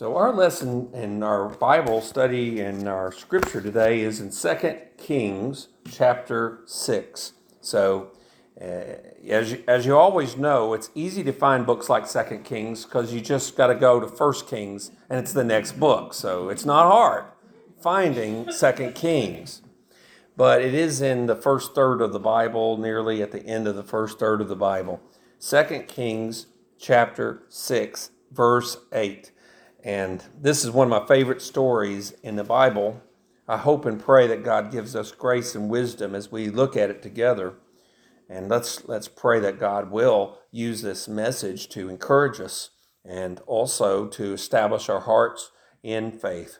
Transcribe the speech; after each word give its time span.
So 0.00 0.16
our 0.16 0.32
lesson 0.32 0.88
in 0.94 1.22
our 1.22 1.50
Bible 1.50 2.00
study 2.00 2.60
and 2.60 2.88
our 2.88 3.12
scripture 3.12 3.60
today 3.60 4.00
is 4.00 4.18
in 4.18 4.30
2 4.30 4.78
Kings 4.96 5.68
chapter 5.90 6.62
6. 6.64 7.34
So 7.60 8.12
uh, 8.58 8.64
as, 9.28 9.52
you, 9.52 9.62
as 9.68 9.84
you 9.84 9.98
always 9.98 10.38
know, 10.38 10.72
it's 10.72 10.88
easy 10.94 11.22
to 11.24 11.34
find 11.34 11.66
books 11.66 11.90
like 11.90 12.10
2 12.10 12.38
Kings 12.38 12.86
because 12.86 13.12
you 13.12 13.20
just 13.20 13.58
got 13.58 13.66
to 13.66 13.74
go 13.74 14.00
to 14.00 14.06
1 14.06 14.34
Kings 14.46 14.90
and 15.10 15.18
it's 15.18 15.34
the 15.34 15.44
next 15.44 15.72
book. 15.78 16.14
So 16.14 16.48
it's 16.48 16.64
not 16.64 16.90
hard 16.90 17.26
finding 17.82 18.48
2 18.58 18.92
Kings. 18.94 19.60
But 20.34 20.62
it 20.62 20.72
is 20.72 21.02
in 21.02 21.26
the 21.26 21.36
first 21.36 21.74
third 21.74 22.00
of 22.00 22.14
the 22.14 22.18
Bible, 22.18 22.78
nearly 22.78 23.20
at 23.20 23.32
the 23.32 23.44
end 23.44 23.68
of 23.68 23.76
the 23.76 23.82
first 23.82 24.18
third 24.18 24.40
of 24.40 24.48
the 24.48 24.56
Bible. 24.56 25.02
2 25.46 25.84
Kings 25.86 26.46
chapter 26.78 27.42
6, 27.50 28.12
verse 28.32 28.78
8. 28.94 29.32
And 29.82 30.22
this 30.38 30.64
is 30.64 30.70
one 30.70 30.92
of 30.92 31.02
my 31.02 31.06
favorite 31.06 31.40
stories 31.40 32.12
in 32.22 32.36
the 32.36 32.44
Bible. 32.44 33.00
I 33.48 33.56
hope 33.56 33.84
and 33.86 33.98
pray 33.98 34.26
that 34.26 34.44
God 34.44 34.70
gives 34.70 34.94
us 34.94 35.10
grace 35.12 35.54
and 35.54 35.70
wisdom 35.70 36.14
as 36.14 36.30
we 36.30 36.50
look 36.50 36.76
at 36.76 36.90
it 36.90 37.02
together. 37.02 37.54
And 38.28 38.48
let's 38.48 38.86
let's 38.86 39.08
pray 39.08 39.40
that 39.40 39.58
God 39.58 39.90
will 39.90 40.38
use 40.52 40.82
this 40.82 41.08
message 41.08 41.68
to 41.70 41.88
encourage 41.88 42.40
us 42.40 42.70
and 43.04 43.40
also 43.46 44.06
to 44.06 44.32
establish 44.32 44.88
our 44.88 45.00
hearts 45.00 45.50
in 45.82 46.12
faith. 46.12 46.58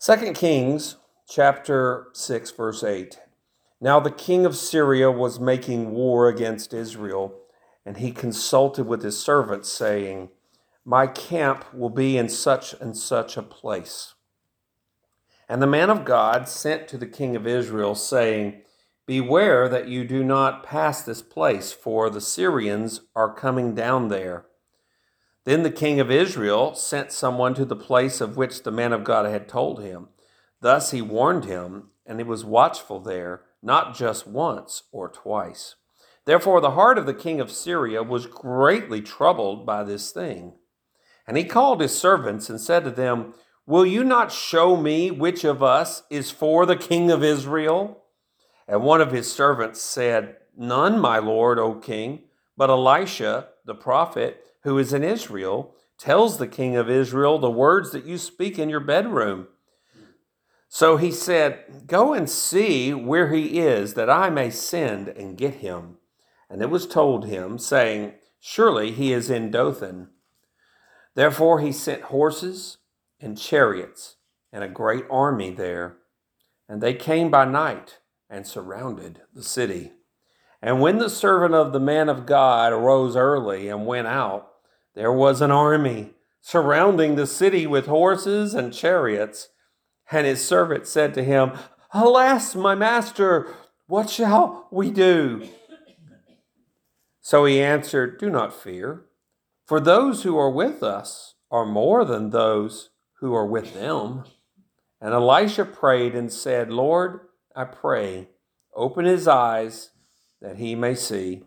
2 0.00 0.32
Kings 0.32 0.96
chapter 1.28 2.08
6 2.12 2.50
verse 2.52 2.82
8. 2.82 3.20
Now 3.80 4.00
the 4.00 4.10
king 4.10 4.46
of 4.46 4.56
Syria 4.56 5.12
was 5.12 5.38
making 5.38 5.92
war 5.92 6.28
against 6.28 6.74
Israel, 6.74 7.38
and 7.86 7.98
he 7.98 8.10
consulted 8.10 8.86
with 8.86 9.02
his 9.02 9.20
servants 9.20 9.70
saying, 9.70 10.30
my 10.88 11.06
camp 11.06 11.66
will 11.74 11.90
be 11.90 12.16
in 12.16 12.30
such 12.30 12.72
and 12.80 12.96
such 12.96 13.36
a 13.36 13.42
place. 13.42 14.14
And 15.46 15.60
the 15.60 15.66
man 15.66 15.90
of 15.90 16.06
God 16.06 16.48
sent 16.48 16.88
to 16.88 16.96
the 16.96 17.06
king 17.06 17.36
of 17.36 17.46
Israel, 17.46 17.94
saying, 17.94 18.62
Beware 19.04 19.68
that 19.68 19.88
you 19.88 20.02
do 20.04 20.24
not 20.24 20.64
pass 20.64 21.02
this 21.02 21.20
place, 21.20 21.72
for 21.72 22.08
the 22.08 22.22
Syrians 22.22 23.02
are 23.14 23.34
coming 23.34 23.74
down 23.74 24.08
there. 24.08 24.46
Then 25.44 25.62
the 25.62 25.70
king 25.70 26.00
of 26.00 26.10
Israel 26.10 26.74
sent 26.74 27.12
someone 27.12 27.52
to 27.56 27.66
the 27.66 27.76
place 27.76 28.22
of 28.22 28.38
which 28.38 28.62
the 28.62 28.72
man 28.72 28.94
of 28.94 29.04
God 29.04 29.26
had 29.26 29.46
told 29.46 29.82
him. 29.82 30.08
Thus 30.62 30.92
he 30.92 31.02
warned 31.02 31.44
him, 31.44 31.90
and 32.06 32.18
he 32.18 32.24
was 32.24 32.46
watchful 32.46 33.00
there, 33.00 33.42
not 33.62 33.94
just 33.94 34.26
once 34.26 34.84
or 34.90 35.10
twice. 35.10 35.74
Therefore, 36.24 36.62
the 36.62 36.70
heart 36.70 36.96
of 36.96 37.04
the 37.04 37.12
king 37.12 37.42
of 37.42 37.50
Syria 37.50 38.02
was 38.02 38.24
greatly 38.24 39.02
troubled 39.02 39.66
by 39.66 39.84
this 39.84 40.12
thing. 40.12 40.54
And 41.28 41.36
he 41.36 41.44
called 41.44 41.82
his 41.82 41.96
servants 41.96 42.48
and 42.48 42.58
said 42.58 42.84
to 42.84 42.90
them, 42.90 43.34
Will 43.66 43.84
you 43.84 44.02
not 44.02 44.32
show 44.32 44.78
me 44.78 45.10
which 45.10 45.44
of 45.44 45.62
us 45.62 46.02
is 46.08 46.30
for 46.30 46.64
the 46.64 46.74
king 46.74 47.10
of 47.10 47.22
Israel? 47.22 48.02
And 48.66 48.82
one 48.82 49.02
of 49.02 49.12
his 49.12 49.30
servants 49.30 49.82
said, 49.82 50.36
None, 50.56 50.98
my 50.98 51.18
lord, 51.18 51.58
O 51.58 51.74
king, 51.74 52.22
but 52.56 52.70
Elisha, 52.70 53.48
the 53.66 53.74
prophet, 53.74 54.42
who 54.62 54.78
is 54.78 54.94
in 54.94 55.04
Israel, 55.04 55.74
tells 55.98 56.38
the 56.38 56.48
king 56.48 56.76
of 56.76 56.88
Israel 56.88 57.38
the 57.38 57.50
words 57.50 57.90
that 57.90 58.06
you 58.06 58.16
speak 58.16 58.58
in 58.58 58.70
your 58.70 58.80
bedroom. 58.80 59.48
So 60.70 60.96
he 60.96 61.12
said, 61.12 61.82
Go 61.86 62.14
and 62.14 62.28
see 62.28 62.94
where 62.94 63.34
he 63.34 63.58
is, 63.58 63.92
that 63.94 64.08
I 64.08 64.30
may 64.30 64.48
send 64.48 65.08
and 65.08 65.36
get 65.36 65.56
him. 65.56 65.98
And 66.48 66.62
it 66.62 66.70
was 66.70 66.86
told 66.86 67.26
him, 67.26 67.58
saying, 67.58 68.14
Surely 68.40 68.92
he 68.92 69.12
is 69.12 69.28
in 69.28 69.50
Dothan. 69.50 70.08
Therefore 71.18 71.58
he 71.58 71.72
sent 71.72 72.02
horses 72.02 72.78
and 73.18 73.36
chariots 73.36 74.18
and 74.52 74.62
a 74.62 74.68
great 74.68 75.04
army 75.10 75.50
there. 75.50 75.96
And 76.68 76.80
they 76.80 76.94
came 76.94 77.28
by 77.28 77.44
night 77.44 77.98
and 78.30 78.46
surrounded 78.46 79.22
the 79.34 79.42
city. 79.42 79.94
And 80.62 80.80
when 80.80 80.98
the 80.98 81.10
servant 81.10 81.54
of 81.54 81.72
the 81.72 81.80
man 81.80 82.08
of 82.08 82.24
God 82.24 82.72
arose 82.72 83.16
early 83.16 83.68
and 83.68 83.84
went 83.84 84.06
out, 84.06 84.48
there 84.94 85.10
was 85.10 85.40
an 85.40 85.50
army 85.50 86.12
surrounding 86.40 87.16
the 87.16 87.26
city 87.26 87.66
with 87.66 87.86
horses 87.86 88.54
and 88.54 88.72
chariots. 88.72 89.48
And 90.12 90.24
his 90.24 90.46
servant 90.46 90.86
said 90.86 91.14
to 91.14 91.24
him, 91.24 91.50
Alas, 91.92 92.54
my 92.54 92.76
master, 92.76 93.52
what 93.88 94.08
shall 94.08 94.68
we 94.70 94.92
do? 94.92 95.48
So 97.20 97.44
he 97.44 97.60
answered, 97.60 98.20
Do 98.20 98.30
not 98.30 98.54
fear. 98.54 99.07
For 99.68 99.80
those 99.80 100.22
who 100.22 100.38
are 100.38 100.50
with 100.50 100.82
us 100.82 101.34
are 101.50 101.66
more 101.66 102.06
than 102.06 102.30
those 102.30 102.88
who 103.20 103.34
are 103.34 103.46
with 103.46 103.74
them. 103.74 104.24
And 104.98 105.12
Elisha 105.12 105.66
prayed 105.66 106.14
and 106.14 106.32
said, 106.32 106.70
Lord, 106.70 107.20
I 107.54 107.64
pray, 107.64 108.28
open 108.74 109.04
his 109.04 109.28
eyes 109.28 109.90
that 110.40 110.56
he 110.56 110.74
may 110.74 110.94
see. 110.94 111.42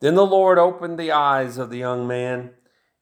Then 0.00 0.14
the 0.14 0.24
Lord 0.24 0.56
opened 0.56 0.98
the 0.98 1.12
eyes 1.12 1.58
of 1.58 1.68
the 1.68 1.76
young 1.76 2.06
man, 2.06 2.52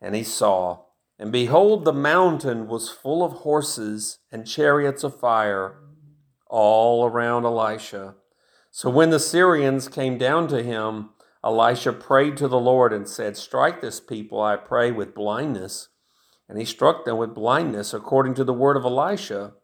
and 0.01 0.17
he 0.17 0.25
saw. 0.25 0.81
And 1.17 1.31
behold, 1.31 1.85
the 1.85 1.93
mountain 1.93 2.67
was 2.67 2.91
full 2.91 3.23
of 3.23 3.33
horses 3.33 4.19
and 4.33 4.49
chariots 4.49 5.05
of 5.05 5.21
fire 5.21 5.77
all 6.49 7.05
around 7.05 7.45
Elisha. 7.45 8.17
So 8.73 8.91
when 8.91 9.11
the 9.11 9.21
Syrians 9.21 9.87
came 9.87 10.19
down 10.19 10.49
to 10.49 10.61
him, 10.61 11.11
Elisha 11.47 11.93
prayed 11.93 12.37
to 12.39 12.49
the 12.49 12.59
Lord 12.59 12.93
and 12.93 13.09
said, 13.09 13.37
Strike 13.37 13.81
this 13.81 14.01
people, 14.01 14.43
I 14.43 14.57
pray, 14.57 14.91
with 14.91 15.15
blindness. 15.15 15.91
And 16.49 16.59
he 16.59 16.65
struck 16.65 17.05
them 17.05 17.19
with 17.19 17.37
blindness 17.37 17.95
according 17.95 18.35
to 18.35 18.45
the 18.45 18.53
word 18.53 18.77
of 18.77 18.85
Elisha. 18.85 19.55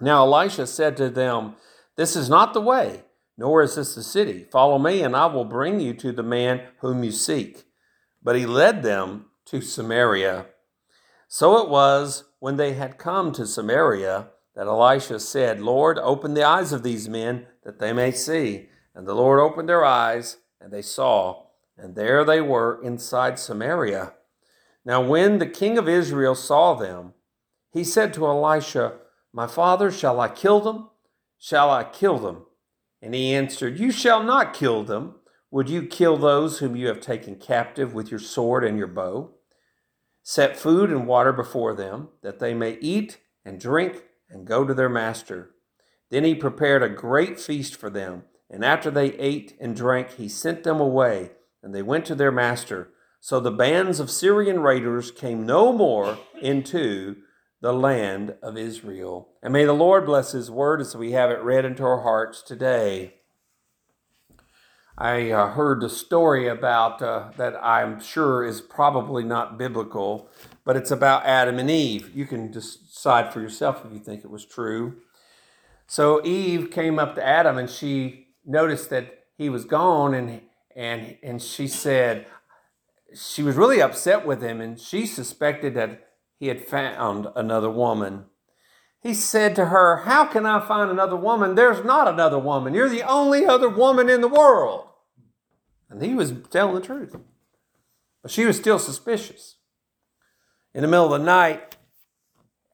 Now 0.00 0.24
Elisha 0.24 0.66
said 0.66 0.96
to 0.96 1.10
them, 1.10 1.56
This 1.96 2.16
is 2.16 2.30
not 2.30 2.54
the 2.54 2.62
way, 2.62 3.02
nor 3.36 3.62
is 3.62 3.74
this 3.74 3.94
the 3.94 4.02
city. 4.02 4.46
Follow 4.50 4.78
me, 4.78 5.02
and 5.02 5.14
I 5.14 5.26
will 5.26 5.44
bring 5.44 5.78
you 5.78 5.92
to 5.92 6.10
the 6.10 6.22
man 6.22 6.62
whom 6.80 7.04
you 7.04 7.12
seek. 7.12 7.64
But 8.22 8.36
he 8.36 8.46
led 8.46 8.82
them 8.82 9.26
to 9.46 9.60
Samaria. 9.60 10.46
So 11.28 11.58
it 11.58 11.68
was 11.68 12.24
when 12.38 12.56
they 12.56 12.72
had 12.74 12.96
come 12.96 13.30
to 13.32 13.46
Samaria 13.46 14.28
that 14.56 14.66
Elisha 14.66 15.20
said, 15.20 15.60
Lord, 15.60 15.98
open 15.98 16.32
the 16.32 16.44
eyes 16.44 16.72
of 16.72 16.82
these 16.82 17.10
men 17.10 17.46
that 17.62 17.78
they 17.78 17.92
may 17.92 18.10
see. 18.10 18.70
And 18.94 19.06
the 19.06 19.14
Lord 19.14 19.38
opened 19.38 19.68
their 19.68 19.84
eyes 19.84 20.38
and 20.64 20.72
they 20.72 20.82
saw, 20.82 21.44
and 21.76 21.94
there 21.94 22.24
they 22.24 22.40
were 22.40 22.82
inside 22.82 23.38
Samaria. 23.38 24.14
Now, 24.82 25.02
when 25.02 25.38
the 25.38 25.46
king 25.46 25.76
of 25.76 25.88
Israel 25.88 26.34
saw 26.34 26.72
them, 26.72 27.12
he 27.70 27.84
said 27.84 28.14
to 28.14 28.26
Elisha, 28.26 28.94
My 29.30 29.46
father, 29.46 29.90
shall 29.90 30.18
I 30.20 30.28
kill 30.28 30.60
them? 30.60 30.88
Shall 31.38 31.70
I 31.70 31.84
kill 31.84 32.18
them? 32.18 32.46
And 33.02 33.14
he 33.14 33.34
answered, 33.34 33.78
You 33.78 33.92
shall 33.92 34.22
not 34.22 34.54
kill 34.54 34.84
them. 34.84 35.16
Would 35.50 35.68
you 35.68 35.86
kill 35.86 36.16
those 36.16 36.58
whom 36.58 36.74
you 36.74 36.88
have 36.88 37.00
taken 37.00 37.36
captive 37.36 37.92
with 37.92 38.10
your 38.10 38.20
sword 38.20 38.64
and 38.64 38.78
your 38.78 38.86
bow? 38.86 39.32
Set 40.22 40.56
food 40.56 40.90
and 40.90 41.06
water 41.06 41.32
before 41.32 41.74
them, 41.74 42.08
that 42.22 42.38
they 42.38 42.54
may 42.54 42.78
eat 42.80 43.18
and 43.44 43.60
drink 43.60 44.04
and 44.30 44.46
go 44.46 44.64
to 44.64 44.72
their 44.72 44.88
master. 44.88 45.50
Then 46.10 46.24
he 46.24 46.34
prepared 46.34 46.82
a 46.82 46.88
great 46.88 47.38
feast 47.38 47.76
for 47.76 47.90
them 47.90 48.24
and 48.50 48.64
after 48.64 48.90
they 48.90 49.12
ate 49.14 49.56
and 49.60 49.74
drank, 49.74 50.12
he 50.12 50.28
sent 50.28 50.64
them 50.64 50.80
away, 50.80 51.32
and 51.62 51.74
they 51.74 51.82
went 51.82 52.04
to 52.06 52.14
their 52.14 52.32
master. 52.32 52.90
So 53.20 53.40
the 53.40 53.50
bands 53.50 54.00
of 54.00 54.10
Syrian 54.10 54.60
raiders 54.60 55.10
came 55.10 55.46
no 55.46 55.72
more 55.72 56.18
into 56.40 57.16
the 57.62 57.72
land 57.72 58.34
of 58.42 58.58
Israel. 58.58 59.30
And 59.42 59.52
may 59.52 59.64
the 59.64 59.72
Lord 59.72 60.04
bless 60.04 60.32
his 60.32 60.50
word 60.50 60.82
as 60.82 60.94
we 60.94 61.12
have 61.12 61.30
it 61.30 61.40
read 61.42 61.64
into 61.64 61.82
our 61.82 62.02
hearts 62.02 62.42
today. 62.42 63.14
I 64.98 65.30
uh, 65.30 65.52
heard 65.52 65.82
a 65.82 65.88
story 65.88 66.46
about 66.46 67.00
uh, 67.00 67.30
that 67.38 67.56
I'm 67.64 68.00
sure 68.00 68.44
is 68.44 68.60
probably 68.60 69.24
not 69.24 69.58
biblical, 69.58 70.28
but 70.64 70.76
it's 70.76 70.90
about 70.90 71.24
Adam 71.24 71.58
and 71.58 71.70
Eve. 71.70 72.14
You 72.14 72.26
can 72.26 72.50
decide 72.50 73.32
for 73.32 73.40
yourself 73.40 73.84
if 73.84 73.92
you 73.92 73.98
think 73.98 74.22
it 74.22 74.30
was 74.30 74.44
true. 74.44 74.98
So 75.86 76.24
Eve 76.24 76.70
came 76.70 76.98
up 76.98 77.14
to 77.14 77.26
Adam 77.26 77.58
and 77.58 77.68
she 77.68 78.23
noticed 78.44 78.90
that 78.90 79.24
he 79.36 79.48
was 79.48 79.64
gone 79.64 80.14
and 80.14 80.42
and 80.76 81.16
and 81.22 81.42
she 81.42 81.66
said 81.66 82.26
she 83.14 83.42
was 83.42 83.56
really 83.56 83.80
upset 83.80 84.26
with 84.26 84.42
him 84.42 84.60
and 84.60 84.80
she 84.80 85.06
suspected 85.06 85.74
that 85.74 86.08
he 86.38 86.48
had 86.48 86.64
found 86.64 87.28
another 87.36 87.70
woman. 87.70 88.26
He 89.00 89.14
said 89.14 89.54
to 89.56 89.66
her, 89.66 89.98
How 89.98 90.24
can 90.24 90.46
I 90.46 90.60
find 90.60 90.90
another 90.90 91.16
woman? 91.16 91.54
There's 91.54 91.84
not 91.84 92.08
another 92.08 92.38
woman. 92.38 92.74
You're 92.74 92.88
the 92.88 93.02
only 93.02 93.44
other 93.44 93.68
woman 93.68 94.08
in 94.08 94.20
the 94.20 94.28
world. 94.28 94.88
And 95.90 96.02
he 96.02 96.14
was 96.14 96.32
telling 96.50 96.74
the 96.74 96.80
truth. 96.80 97.14
But 98.22 98.30
she 98.30 98.46
was 98.46 98.56
still 98.56 98.78
suspicious. 98.78 99.56
In 100.74 100.82
the 100.82 100.88
middle 100.88 101.12
of 101.12 101.20
the 101.20 101.26
night, 101.26 101.76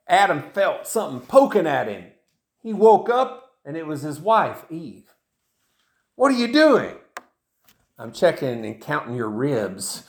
Adam 0.07 0.51
felt 0.55 0.87
something 0.87 1.27
poking 1.27 1.67
at 1.67 1.89
him. 1.89 2.07
He 2.63 2.73
woke 2.73 3.11
up 3.11 3.53
and 3.65 3.77
it 3.77 3.87
was 3.87 4.03
his 4.03 4.21
wife, 4.21 4.65
Eve. 4.71 5.11
What 6.21 6.33
are 6.33 6.37
you 6.37 6.53
doing? 6.53 6.97
I'm 7.99 8.13
checking 8.13 8.67
and 8.67 8.79
counting 8.79 9.17
your 9.17 9.31
ribs. 9.31 10.03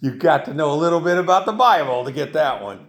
You've 0.00 0.18
got 0.18 0.44
to 0.46 0.54
know 0.54 0.72
a 0.72 0.74
little 0.74 0.98
bit 0.98 1.16
about 1.16 1.46
the 1.46 1.52
Bible 1.52 2.04
to 2.04 2.10
get 2.10 2.32
that 2.32 2.60
one. 2.60 2.88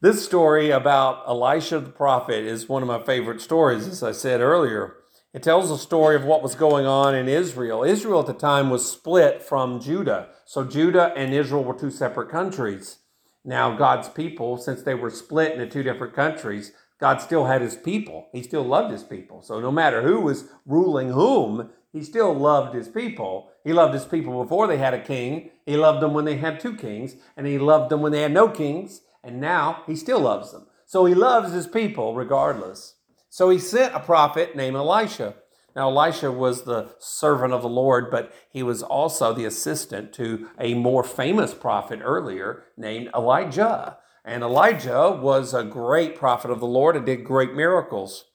This 0.00 0.24
story 0.24 0.70
about 0.70 1.28
Elisha 1.28 1.80
the 1.80 1.90
prophet 1.90 2.46
is 2.46 2.70
one 2.70 2.80
of 2.80 2.88
my 2.88 3.02
favorite 3.02 3.42
stories, 3.42 3.86
as 3.86 4.02
I 4.02 4.12
said 4.12 4.40
earlier. 4.40 4.94
It 5.34 5.42
tells 5.42 5.68
the 5.68 5.76
story 5.76 6.16
of 6.16 6.24
what 6.24 6.42
was 6.42 6.54
going 6.54 6.86
on 6.86 7.14
in 7.14 7.28
Israel. 7.28 7.84
Israel 7.84 8.20
at 8.20 8.26
the 8.26 8.32
time 8.32 8.70
was 8.70 8.90
split 8.90 9.42
from 9.42 9.78
Judah. 9.78 10.30
So 10.46 10.64
Judah 10.64 11.12
and 11.14 11.34
Israel 11.34 11.62
were 11.64 11.78
two 11.78 11.90
separate 11.90 12.30
countries. 12.30 13.00
Now, 13.44 13.76
God's 13.76 14.08
people, 14.08 14.56
since 14.56 14.82
they 14.82 14.94
were 14.94 15.10
split 15.10 15.52
into 15.52 15.66
two 15.66 15.82
different 15.82 16.14
countries, 16.14 16.72
God 17.00 17.20
still 17.20 17.46
had 17.46 17.62
his 17.62 17.74
people. 17.74 18.28
He 18.32 18.42
still 18.42 18.62
loved 18.62 18.92
his 18.92 19.02
people. 19.02 19.42
So 19.42 19.58
no 19.60 19.72
matter 19.72 20.02
who 20.02 20.20
was 20.20 20.44
ruling 20.64 21.08
whom, 21.08 21.70
he 21.92 22.02
still 22.04 22.32
loved 22.32 22.74
his 22.74 22.88
people. 22.88 23.50
He 23.64 23.72
loved 23.72 23.92
his 23.92 24.04
people 24.04 24.40
before 24.42 24.66
they 24.66 24.78
had 24.78 24.94
a 24.94 25.02
king. 25.02 25.50
He 25.66 25.76
loved 25.76 26.00
them 26.00 26.14
when 26.14 26.24
they 26.24 26.36
had 26.36 26.60
two 26.60 26.76
kings. 26.76 27.16
And 27.36 27.46
he 27.46 27.58
loved 27.58 27.90
them 27.90 28.02
when 28.02 28.12
they 28.12 28.22
had 28.22 28.32
no 28.32 28.48
kings. 28.48 29.00
And 29.24 29.40
now 29.40 29.82
he 29.86 29.96
still 29.96 30.20
loves 30.20 30.52
them. 30.52 30.66
So 30.86 31.04
he 31.04 31.14
loves 31.14 31.52
his 31.52 31.66
people 31.66 32.14
regardless. 32.14 32.94
So 33.28 33.50
he 33.50 33.58
sent 33.58 33.94
a 33.94 34.00
prophet 34.00 34.54
named 34.54 34.76
Elisha. 34.76 35.34
Now, 35.74 35.88
Elisha 35.88 36.30
was 36.30 36.62
the 36.62 36.94
servant 36.98 37.54
of 37.54 37.62
the 37.62 37.68
Lord, 37.68 38.10
but 38.10 38.32
he 38.50 38.62
was 38.62 38.82
also 38.82 39.32
the 39.32 39.46
assistant 39.46 40.12
to 40.14 40.48
a 40.58 40.74
more 40.74 41.02
famous 41.02 41.54
prophet 41.54 42.00
earlier 42.02 42.64
named 42.76 43.08
Elijah. 43.14 43.98
And 44.24 44.42
Elijah 44.42 45.18
was 45.20 45.54
a 45.54 45.64
great 45.64 46.14
prophet 46.14 46.50
of 46.50 46.60
the 46.60 46.66
Lord 46.66 46.94
and 46.94 47.06
did 47.06 47.24
great 47.24 47.54
miracles. 47.54 48.26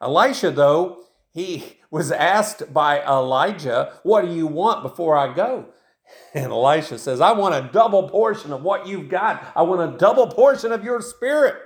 Elisha, 0.00 0.50
though, 0.50 1.04
he 1.32 1.78
was 1.90 2.10
asked 2.10 2.72
by 2.72 3.02
Elijah, 3.04 3.92
What 4.02 4.24
do 4.24 4.32
you 4.32 4.46
want 4.46 4.82
before 4.82 5.16
I 5.16 5.34
go? 5.34 5.66
And 6.34 6.52
Elisha 6.52 6.98
says, 6.98 7.20
I 7.20 7.32
want 7.32 7.54
a 7.54 7.70
double 7.72 8.08
portion 8.08 8.52
of 8.52 8.62
what 8.62 8.86
you've 8.86 9.08
got. 9.08 9.52
I 9.56 9.62
want 9.62 9.94
a 9.94 9.98
double 9.98 10.28
portion 10.28 10.72
of 10.72 10.84
your 10.84 11.00
spirit. 11.00 11.56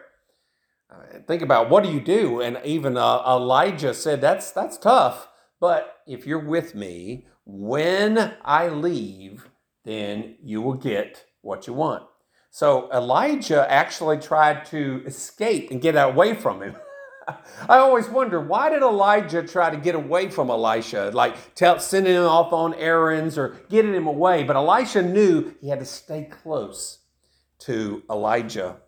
Think 1.26 1.42
about 1.42 1.70
what 1.70 1.84
do 1.84 1.90
you 1.90 2.00
do? 2.00 2.40
And 2.40 2.60
even 2.64 2.96
uh, 2.96 3.22
Elijah 3.26 3.94
said, 3.94 4.20
That's, 4.20 4.50
that's 4.50 4.76
tough. 4.76 5.28
But 5.60 5.98
if 6.06 6.26
you're 6.26 6.44
with 6.44 6.74
me, 6.74 7.26
when 7.44 8.34
I 8.44 8.68
leave, 8.68 9.48
then 9.84 10.36
you 10.42 10.62
will 10.62 10.74
get 10.74 11.24
what 11.42 11.66
you 11.66 11.72
want. 11.72 12.04
So 12.50 12.90
Elijah 12.92 13.70
actually 13.70 14.18
tried 14.18 14.64
to 14.66 15.02
escape 15.06 15.70
and 15.70 15.80
get 15.80 15.92
away 15.92 16.34
from 16.34 16.62
him. 16.62 16.76
I 17.68 17.78
always 17.78 18.08
wonder 18.08 18.40
why 18.40 18.70
did 18.70 18.82
Elijah 18.82 19.42
try 19.42 19.70
to 19.70 19.76
get 19.76 19.94
away 19.94 20.30
from 20.30 20.50
Elisha, 20.50 21.10
like 21.14 21.54
tell, 21.54 21.78
sending 21.78 22.14
him 22.14 22.24
off 22.24 22.52
on 22.52 22.74
errands 22.74 23.38
or 23.38 23.60
getting 23.68 23.94
him 23.94 24.06
away? 24.06 24.42
But 24.42 24.56
Elisha 24.56 25.02
knew 25.02 25.54
he 25.60 25.68
had 25.68 25.78
to 25.78 25.84
stay 25.84 26.24
close 26.24 26.98
to 27.60 28.02
Elijah. 28.10 28.80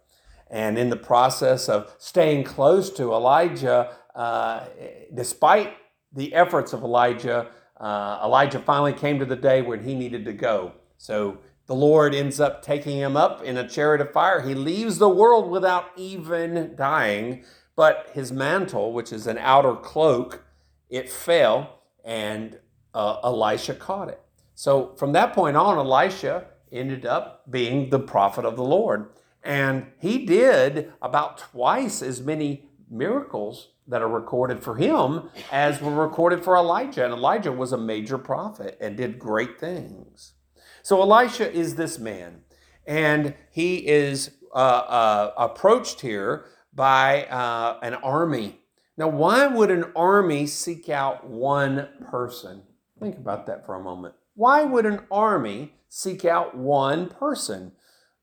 And 0.52 0.78
in 0.78 0.90
the 0.90 0.96
process 0.96 1.68
of 1.68 1.92
staying 1.98 2.44
close 2.44 2.90
to 2.90 3.14
Elijah, 3.14 3.90
uh, 4.14 4.66
despite 5.14 5.74
the 6.12 6.34
efforts 6.34 6.74
of 6.74 6.82
Elijah, 6.82 7.48
uh, 7.80 8.20
Elijah 8.22 8.58
finally 8.60 8.92
came 8.92 9.18
to 9.18 9.24
the 9.24 9.34
day 9.34 9.62
when 9.62 9.82
he 9.82 9.94
needed 9.94 10.26
to 10.26 10.32
go. 10.34 10.72
So 10.98 11.38
the 11.66 11.74
Lord 11.74 12.14
ends 12.14 12.38
up 12.38 12.60
taking 12.62 12.98
him 12.98 13.16
up 13.16 13.42
in 13.42 13.56
a 13.56 13.66
chariot 13.66 14.02
of 14.02 14.12
fire. 14.12 14.42
He 14.42 14.54
leaves 14.54 14.98
the 14.98 15.08
world 15.08 15.50
without 15.50 15.86
even 15.96 16.74
dying, 16.76 17.44
but 17.74 18.10
his 18.12 18.30
mantle, 18.30 18.92
which 18.92 19.10
is 19.10 19.26
an 19.26 19.38
outer 19.38 19.74
cloak, 19.74 20.44
it 20.90 21.08
fell 21.08 21.80
and 22.04 22.58
uh, 22.92 23.20
Elisha 23.24 23.74
caught 23.74 24.10
it. 24.10 24.20
So 24.54 24.94
from 24.96 25.12
that 25.12 25.32
point 25.32 25.56
on, 25.56 25.78
Elisha 25.78 26.44
ended 26.70 27.06
up 27.06 27.50
being 27.50 27.88
the 27.88 27.98
prophet 27.98 28.44
of 28.44 28.56
the 28.56 28.62
Lord. 28.62 29.08
And 29.42 29.86
he 29.98 30.24
did 30.24 30.92
about 31.00 31.38
twice 31.38 32.02
as 32.02 32.20
many 32.20 32.68
miracles 32.90 33.70
that 33.88 34.02
are 34.02 34.08
recorded 34.08 34.62
for 34.62 34.76
him 34.76 35.30
as 35.50 35.80
were 35.80 35.94
recorded 35.94 36.44
for 36.44 36.56
Elijah. 36.56 37.04
And 37.04 37.12
Elijah 37.12 37.52
was 37.52 37.72
a 37.72 37.78
major 37.78 38.18
prophet 38.18 38.78
and 38.80 38.96
did 38.96 39.18
great 39.18 39.58
things. 39.58 40.34
So 40.82 41.00
Elisha 41.00 41.50
is 41.52 41.76
this 41.76 41.98
man, 41.98 42.42
and 42.86 43.34
he 43.50 43.86
is 43.86 44.32
uh, 44.52 44.56
uh, 44.56 45.32
approached 45.36 46.00
here 46.00 46.46
by 46.74 47.24
uh, 47.26 47.78
an 47.82 47.94
army. 47.94 48.58
Now, 48.96 49.08
why 49.08 49.46
would 49.46 49.70
an 49.70 49.92
army 49.94 50.46
seek 50.46 50.88
out 50.88 51.26
one 51.26 51.88
person? 52.10 52.62
Think 52.98 53.16
about 53.16 53.46
that 53.46 53.64
for 53.64 53.76
a 53.76 53.82
moment. 53.82 54.14
Why 54.34 54.64
would 54.64 54.86
an 54.86 55.00
army 55.10 55.74
seek 55.88 56.24
out 56.24 56.56
one 56.56 57.08
person? 57.08 57.72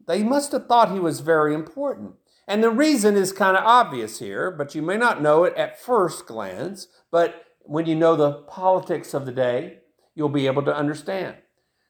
They 0.07 0.24
must 0.24 0.51
have 0.51 0.68
thought 0.68 0.92
he 0.92 1.00
was 1.00 1.19
very 1.19 1.54
important. 1.54 2.16
And 2.48 2.63
the 2.63 2.72
reason 2.72 3.16
is 3.16 3.31
kind 3.31 3.56
of 3.56 3.63
obvious 3.63 4.19
here, 4.19 4.50
but 4.50 4.74
you 4.74 4.81
may 4.81 4.98
not 4.98 5.22
know 5.22 5.44
it 5.44 5.54
at 5.56 5.80
first 5.80 6.25
glance. 6.25 6.88
But 7.12 7.46
when 7.62 7.86
you 7.86 7.96
know 7.96 8.16
the 8.16 8.34
politics 8.48 9.13
of 9.13 9.25
the 9.25 9.31
day, 9.31 9.80
you'll 10.16 10.30
be 10.30 10.48
able 10.48 10.63
to 10.63 10.75
understand. 10.75 11.38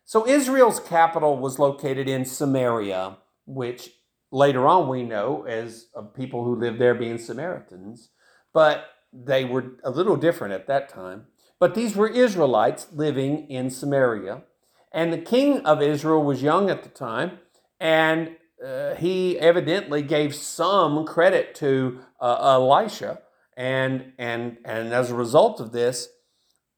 So 0.03 0.27
Israel's 0.27 0.79
capital 0.79 1.37
was 1.37 1.59
located 1.59 2.09
in 2.09 2.25
Samaria, 2.25 3.17
which 3.45 3.91
later 4.31 4.67
on 4.67 4.89
we 4.89 5.03
know 5.03 5.45
as 5.47 5.85
people 6.15 6.43
who 6.43 6.55
lived 6.55 6.79
there 6.79 6.95
being 6.95 7.17
Samaritans, 7.17 8.09
but 8.53 8.85
they 9.13 9.45
were 9.45 9.77
a 9.83 9.89
little 9.91 10.15
different 10.17 10.53
at 10.53 10.67
that 10.67 10.89
time. 10.89 11.27
But 11.59 11.75
these 11.75 11.95
were 11.95 12.07
Israelites 12.07 12.87
living 12.91 13.49
in 13.49 13.69
Samaria. 13.69 14.43
And 14.91 15.13
the 15.13 15.17
king 15.17 15.65
of 15.65 15.81
Israel 15.81 16.23
was 16.23 16.41
young 16.41 16.69
at 16.69 16.83
the 16.83 16.89
time, 16.89 17.39
and 17.79 18.35
uh, 18.65 18.95
he 18.95 19.39
evidently 19.39 20.01
gave 20.01 20.35
some 20.35 21.05
credit 21.05 21.55
to 21.55 21.99
uh, 22.19 22.37
Elisha. 22.41 23.19
And, 23.55 24.13
and, 24.17 24.57
and 24.65 24.93
as 24.93 25.11
a 25.11 25.15
result 25.15 25.59
of 25.59 25.71
this, 25.71 26.09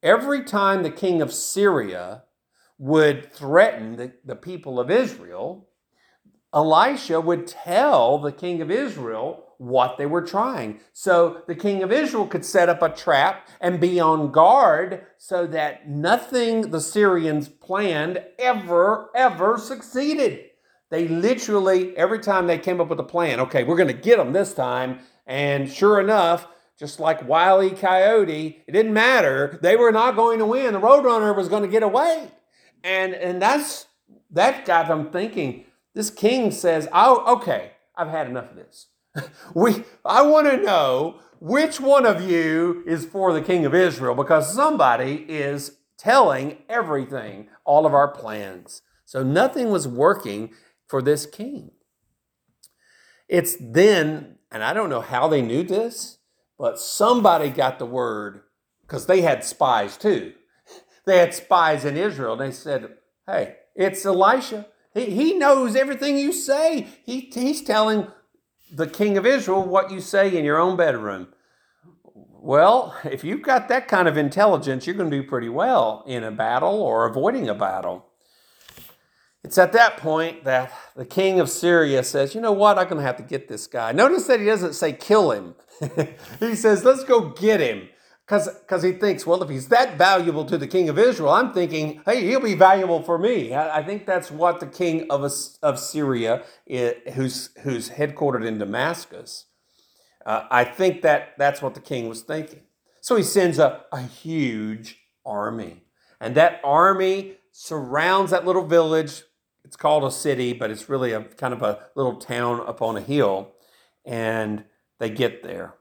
every 0.04 0.44
time 0.44 0.84
the 0.84 0.92
king 0.92 1.22
of 1.22 1.34
Syria 1.34 2.24
would 2.78 3.32
threaten 3.32 3.96
the, 3.96 4.14
the 4.26 4.36
people 4.36 4.80
of 4.80 4.90
Israel, 4.90 5.70
Elisha 6.54 7.22
would 7.22 7.48
tell 7.48 8.18
the 8.18 8.32
king 8.32 8.62
of 8.62 8.70
Israel 8.70 9.46
what 9.58 9.98
they 9.98 10.08
were 10.08 10.24
trying. 10.24 10.80
So 10.92 11.44
the 11.48 11.56
king 11.56 11.84
of 11.84 11.92
Israel 11.92 12.26
could 12.26 12.44
set 12.44 12.68
up 12.68 12.82
a 12.82 12.90
trap 12.90 13.48
and 13.62 13.80
be 13.80 14.00
on 14.00 14.32
guard 14.32 15.06
so 15.18 15.46
that 15.48 15.88
nothing 15.88 16.72
the 16.72 16.82
Syrians 16.82 17.48
planned 17.48 18.24
ever, 18.40 19.12
ever 19.16 19.60
succeeded. 19.60 20.51
They 20.92 21.08
literally, 21.08 21.96
every 21.98 22.20
time 22.20 22.46
they 22.46 22.58
came 22.58 22.82
up 22.82 22.90
with 22.90 23.00
a 23.00 23.04
plan, 23.04 23.40
okay, 23.40 23.64
we're 23.64 23.78
going 23.78 23.88
to 23.88 23.94
get 23.94 24.18
them 24.18 24.34
this 24.34 24.54
time. 24.54 25.00
And 25.26 25.72
sure 25.72 26.02
enough, 26.02 26.48
just 26.78 27.00
like 27.00 27.26
Wiley 27.28 27.72
Coyote, 27.72 28.62
it 28.68 28.72
didn't 28.74 28.94
matter. 28.94 29.58
They 29.62 29.78
were 29.78 29.94
not 29.94 30.18
going 30.18 30.40
to 30.40 30.46
win. 30.46 30.74
The 30.74 30.82
Roadrunner 30.82 31.36
was 31.36 31.48
going 31.48 31.64
to 31.64 31.70
get 31.70 31.82
away. 31.82 32.30
And, 32.84 33.14
and 33.14 33.42
that's, 33.42 33.88
that 34.32 34.66
got 34.66 34.90
them 34.90 35.12
thinking. 35.12 35.64
This 35.96 36.10
king 36.10 36.52
says, 36.52 36.90
oh, 36.92 37.38
okay, 37.38 37.72
I've 37.96 38.10
had 38.10 38.28
enough 38.28 38.52
of 38.52 38.58
this. 38.58 38.88
we, 39.56 39.86
I 40.04 40.24
want 40.24 40.48
to 40.48 40.58
know 40.58 41.22
which 41.40 41.80
one 41.80 42.06
of 42.06 42.22
you 42.22 42.84
is 42.86 43.06
for 43.06 43.32
the 43.32 43.42
king 43.42 43.66
of 43.66 43.74
Israel 43.74 44.14
because 44.14 44.54
somebody 44.54 45.26
is 45.30 45.78
telling 45.98 46.58
everything, 46.68 47.48
all 47.64 47.86
of 47.86 47.94
our 47.94 48.10
plans. 48.10 48.82
So 49.06 49.24
nothing 49.24 49.70
was 49.70 49.88
working 49.88 50.52
for 50.92 51.02
this 51.02 51.26
king. 51.26 51.72
It's 53.30 53.56
then, 53.62 54.36
and 54.52 54.62
I 54.62 54.74
don't 54.74 54.90
know 54.90 55.00
how 55.00 55.30
they 55.30 55.42
knew 55.42 55.64
this, 55.64 56.18
but 56.60 56.80
somebody 56.80 57.50
got 57.50 57.80
the 57.80 57.86
word 57.86 58.42
because 58.82 59.08
they 59.08 59.22
had 59.22 59.44
spies 59.44 59.98
too. 59.98 60.34
They 61.04 61.18
had 61.18 61.34
spies 61.34 61.84
in 61.84 61.98
Israel. 61.98 62.36
They 62.36 62.52
said, 62.52 62.90
Hey, 63.26 63.56
it's 63.76 64.06
Elisha. 64.06 64.68
He, 64.94 65.06
he 65.06 65.34
knows 65.34 65.76
everything 65.76 66.16
you 66.16 66.32
say. 66.32 66.90
He, 67.04 67.22
he's 67.34 67.64
telling 67.64 68.06
the 68.72 68.86
king 68.86 69.18
of 69.18 69.26
Israel 69.26 69.64
what 69.64 69.90
you 69.90 70.00
say 70.00 70.38
in 70.38 70.46
your 70.46 70.60
own 70.60 70.78
bedroom. 70.78 71.30
Well, 72.14 72.96
if 73.04 73.24
you've 73.24 73.42
got 73.42 73.68
that 73.70 73.88
kind 73.88 74.08
of 74.08 74.16
intelligence, 74.16 74.86
you're 74.86 74.96
going 74.96 75.10
to 75.10 75.22
do 75.22 75.28
pretty 75.28 75.50
well 75.50 76.04
in 76.06 76.24
a 76.24 76.32
battle 76.32 76.84
or 76.84 77.08
avoiding 77.08 77.50
a 77.50 77.56
battle. 77.56 78.11
It's 79.44 79.58
at 79.58 79.74
that 79.74 79.98
point 79.98 80.44
that 80.44 80.72
the 80.96 81.06
king 81.06 81.40
of 81.40 81.50
Syria 81.50 82.04
says, 82.04 82.36
You 82.36 82.42
know 82.42 82.52
what? 82.52 82.78
I'm 82.78 82.86
going 82.86 82.98
to 82.98 83.04
have 83.04 83.18
to 83.18 83.24
get 83.24 83.48
this 83.48 83.68
guy. 83.68 83.92
Notice 83.92 84.28
that 84.28 84.40
he 84.40 84.46
doesn't 84.46 84.74
say 84.74 84.94
kill 84.94 85.32
him, 85.32 85.56
he 86.40 86.56
says, 86.56 86.86
Let's 86.86 87.04
go 87.04 87.30
get 87.30 87.60
him 87.60 87.90
because 88.32 88.82
he 88.82 88.94
thinks, 88.94 89.26
well, 89.26 89.44
if 89.44 89.50
he's 89.50 89.68
that 89.68 89.98
valuable 89.98 90.46
to 90.46 90.58
the 90.58 90.68
king 90.68 90.88
of 90.88 90.98
Israel, 90.98 91.32
I'm 91.32 91.52
thinking, 91.52 92.02
hey, 92.06 92.26
he'll 92.26 92.40
be 92.40 92.56
valuable 92.56 93.02
for 93.02 93.18
me. 93.18 93.54
I, 93.54 93.80
I 93.80 93.84
think 93.84 94.06
that's 94.06 94.32
what 94.32 94.62
the 94.62 94.68
king 94.68 95.06
of, 95.10 95.30
of 95.62 95.80
Syria, 95.80 96.44
who's, 97.14 97.50
who's 97.64 97.90
headquartered 97.90 98.46
in 98.46 98.58
Damascus, 98.58 99.48
uh, 100.26 100.46
I 100.50 100.64
think 100.64 101.02
that 101.02 101.34
that's 101.38 101.62
what 101.62 101.74
the 101.74 101.82
king 101.82 102.08
was 102.08 102.22
thinking. 102.22 102.62
So 103.02 103.18
he 103.18 103.24
sends 103.24 103.60
a, 103.60 103.82
a 103.92 104.02
huge 104.02 105.00
army. 105.26 105.84
And 106.22 106.36
that 106.36 106.62
army 106.64 107.38
surrounds 107.52 108.32
that 108.32 108.46
little 108.46 108.66
village. 108.66 109.24
It's 109.72 109.78
called 109.78 110.04
a 110.04 110.12
city, 110.12 110.52
but 110.52 110.70
it's 110.70 110.90
really 110.90 111.14
a 111.14 111.22
kind 111.22 111.54
of 111.54 111.62
a 111.62 111.80
little 111.96 112.18
town 112.18 112.60
up 112.68 112.82
on 112.82 112.98
a 112.98 113.02
hill. 113.02 113.54
And 114.04 114.66
they 115.00 115.10
get 115.10 115.44
there. 115.44 115.76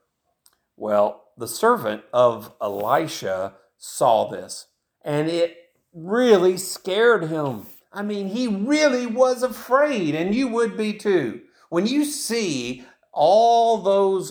Well, 0.77 1.25
the 1.37 1.49
servant 1.49 2.05
of 2.13 2.53
Elisha 2.63 3.55
saw 3.77 4.31
this, 4.31 4.69
and 5.03 5.29
it 5.29 5.57
really 5.93 6.57
scared 6.57 7.25
him. 7.25 7.67
I 7.93 8.03
mean, 8.03 8.29
he 8.29 8.47
really 8.47 9.09
was 9.09 9.43
afraid, 9.43 10.15
and 10.15 10.37
you 10.37 10.47
would 10.47 10.77
be 10.77 10.93
too. 10.93 11.41
When 11.69 11.89
you 11.89 12.05
see 12.05 12.85
all 13.11 13.79
those 13.79 14.31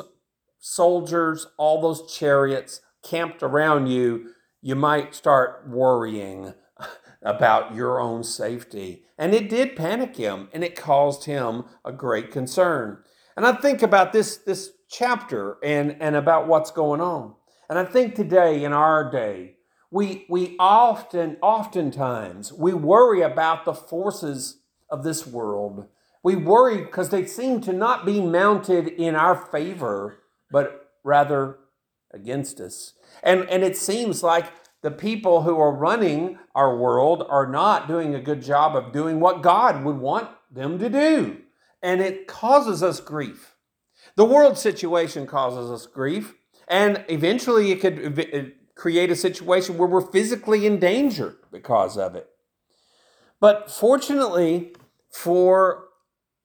soldiers, 0.58 1.48
all 1.58 1.82
those 1.82 2.10
chariots 2.16 2.80
camped 3.04 3.44
around 3.44 3.88
you, 3.88 4.30
you 4.62 4.76
might 4.76 5.14
start 5.16 5.68
worrying 5.68 6.54
about 7.22 7.76
your 7.76 8.00
own 8.00 8.24
safety. 8.24 9.04
And 9.18 9.34
it 9.34 9.50
did 9.50 9.76
panic 9.76 10.16
him, 10.16 10.50
and 10.54 10.64
it 10.64 10.76
caused 10.76 11.26
him 11.26 11.66
a 11.84 11.92
great 11.92 12.32
concern. 12.32 13.04
And 13.36 13.46
I 13.46 13.54
think 13.54 13.82
about 13.82 14.14
this, 14.14 14.38
this 14.38 14.72
chapter 14.90 15.58
and, 15.64 15.96
and 16.02 16.16
about 16.16 16.48
what's 16.48 16.72
going 16.72 17.02
on. 17.02 17.36
And 17.70 17.78
I 17.78 17.86
think 17.86 18.16
today, 18.16 18.64
in 18.64 18.74
our 18.74 19.12
day, 19.12 19.56
we, 19.92 20.26
we 20.30 20.56
often, 20.60 21.38
oftentimes, 21.42 22.54
we 22.54 22.74
worry 22.74 23.22
about 23.22 23.66
the 23.66 23.74
forces 23.74 24.62
of 24.90 25.04
this 25.04 25.26
world. 25.28 25.88
We 26.24 26.36
worry 26.36 26.82
because 26.82 27.10
they 27.10 27.26
seem 27.26 27.62
to 27.62 27.74
not 27.74 28.06
be 28.06 28.22
mounted 28.22 28.88
in 28.88 29.16
our 29.16 29.36
favor, 29.36 30.20
but 30.52 30.92
rather 31.04 31.58
against 32.12 32.60
us. 32.60 32.94
And, 33.24 33.50
and 33.50 33.64
it 33.64 33.78
seems 33.78 34.24
like 34.24 34.46
the 34.82 34.92
people 34.92 35.42
who 35.42 35.60
are 35.60 35.72
running 35.72 36.40
our 36.56 36.76
world 36.78 37.26
are 37.28 37.48
not 37.48 37.88
doing 37.88 38.16
a 38.16 38.22
good 38.22 38.42
job 38.42 38.76
of 38.76 38.94
doing 38.94 39.20
what 39.20 39.42
God 39.42 39.84
would 39.84 39.98
want 39.98 40.30
them 40.52 40.80
to 40.80 40.90
do. 40.90 41.38
And 41.82 42.02
it 42.02 42.28
causes 42.28 42.82
us 42.82 43.00
grief. 43.00 43.56
The 44.16 44.26
world 44.26 44.58
situation 44.58 45.28
causes 45.28 45.70
us 45.70 45.86
grief. 45.86 46.36
And 46.68 47.04
eventually 47.10 47.72
it 47.72 47.82
could 47.82 48.54
create 48.76 49.12
a 49.12 49.16
situation 49.16 49.78
where 49.78 49.88
we're 49.88 50.12
physically 50.12 50.66
in 50.66 50.80
danger 50.80 51.36
because 51.52 51.98
of 51.98 52.16
it. 52.16 52.30
But 53.40 53.70
fortunately 53.70 54.76
for 55.12 55.86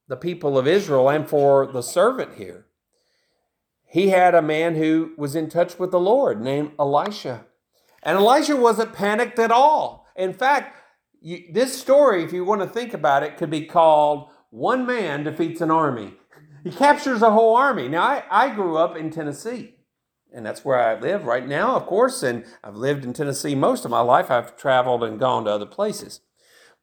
the 0.08 0.16
people 0.16 0.58
of 0.58 0.66
Israel 0.66 1.08
and 1.08 1.28
for 1.28 1.66
the 1.66 1.82
servant 1.82 2.34
here, 2.34 2.66
he 3.86 4.08
had 4.08 4.34
a 4.34 4.42
man 4.42 4.74
who 4.74 5.12
was 5.16 5.36
in 5.36 5.48
touch 5.48 5.78
with 5.78 5.92
the 5.92 6.00
Lord 6.00 6.40
named 6.40 6.72
Elisha. 6.78 7.46
And 8.04 8.18
Elisha 8.18 8.56
wasn't 8.56 8.92
panicked 8.92 9.38
at 9.38 9.50
all. 9.50 10.06
In 10.14 10.32
fact, 10.32 10.76
you, 11.20 11.44
this 11.52 11.78
story, 11.78 12.22
if 12.22 12.32
you 12.32 12.44
want 12.44 12.60
to 12.60 12.68
think 12.68 12.94
about 12.94 13.22
it, 13.22 13.36
could 13.36 13.50
be 13.50 13.64
called 13.64 14.28
One 14.50 14.86
Man 14.86 15.24
Defeats 15.24 15.60
an 15.60 15.70
Army. 15.70 16.14
He 16.62 16.70
captures 16.70 17.22
a 17.22 17.30
whole 17.30 17.56
army. 17.56 17.88
Now, 17.88 18.02
I, 18.02 18.24
I 18.30 18.54
grew 18.54 18.76
up 18.76 18.96
in 18.96 19.10
Tennessee 19.10 19.74
and 20.34 20.44
that's 20.44 20.64
where 20.64 20.78
I 20.78 20.98
live 20.98 21.24
right 21.24 21.46
now, 21.46 21.76
of 21.76 21.86
course. 21.86 22.22
And 22.22 22.44
I've 22.62 22.76
lived 22.76 23.04
in 23.04 23.12
Tennessee 23.12 23.54
most 23.54 23.84
of 23.84 23.90
my 23.90 24.00
life. 24.00 24.30
I've 24.30 24.56
traveled 24.56 25.04
and 25.04 25.18
gone 25.18 25.44
to 25.44 25.50
other 25.52 25.64
places. 25.64 26.20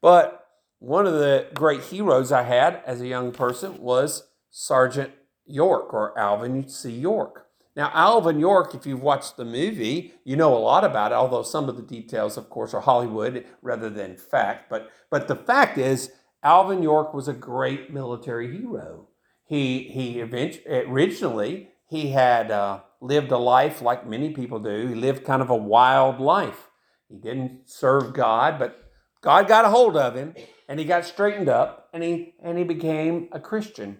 But 0.02 0.48
one 0.80 1.06
of 1.06 1.14
the 1.14 1.48
great 1.54 1.84
heroes 1.84 2.32
I 2.32 2.44
had 2.44 2.82
as 2.86 3.02
a 3.02 3.08
young 3.08 3.34
person 3.34 3.80
was 3.80 4.28
Sergeant 4.50 5.12
York 5.46 5.94
or 5.94 6.18
Alvin 6.18 6.68
C. 6.70 6.92
York. 6.92 7.48
Now, 7.76 7.90
Alvin 7.94 8.40
York, 8.40 8.76
if 8.76 8.86
you've 8.86 9.02
watched 9.02 9.38
the 9.38 9.46
movie, 9.46 10.14
you 10.26 10.36
know 10.36 10.56
a 10.56 10.60
lot 10.60 10.84
about 10.84 11.12
it, 11.12 11.16
although 11.16 11.44
some 11.44 11.70
of 11.70 11.78
the 11.78 11.82
details, 11.82 12.36
of 12.36 12.50
course, 12.50 12.74
are 12.74 12.82
Hollywood 12.82 13.46
rather 13.62 13.90
than 13.90 14.18
fact. 14.18 14.70
But, 14.70 14.90
but 15.10 15.28
the 15.28 15.36
fact 15.36 15.78
is, 15.78 16.12
Alvin 16.44 16.84
York 16.84 17.14
was 17.14 17.28
a 17.28 17.34
great 17.34 17.94
military 17.94 18.52
hero. 18.52 19.08
He, 19.46 19.84
he 19.84 20.20
eventually, 20.20 20.66
originally, 20.68 21.70
he 21.88 22.10
had 22.10 22.52
uh, 22.52 22.82
lived 23.00 23.32
a 23.32 23.38
life 23.38 23.82
like 23.82 24.08
many 24.08 24.32
people 24.32 24.60
do. 24.60 24.88
He 24.88 24.96
lived 24.96 25.24
kind 25.24 25.42
of 25.42 25.50
a 25.50 25.56
wild 25.56 26.20
life. 26.20 26.70
He 27.10 27.18
didn't 27.18 27.70
serve 27.70 28.14
God, 28.14 28.58
but 28.58 28.82
God 29.22 29.48
got 29.48 29.66
a 29.66 29.70
hold 29.70 29.98
of 29.98 30.16
him 30.16 30.34
and 30.68 30.80
he 30.80 30.86
got 30.86 31.06
straightened 31.06 31.50
up 31.50 31.90
and 31.94 32.02
he 32.02 32.36
and 32.42 32.58
he 32.58 32.64
became 32.64 33.28
a 33.32 33.40
Christian. 33.40 34.00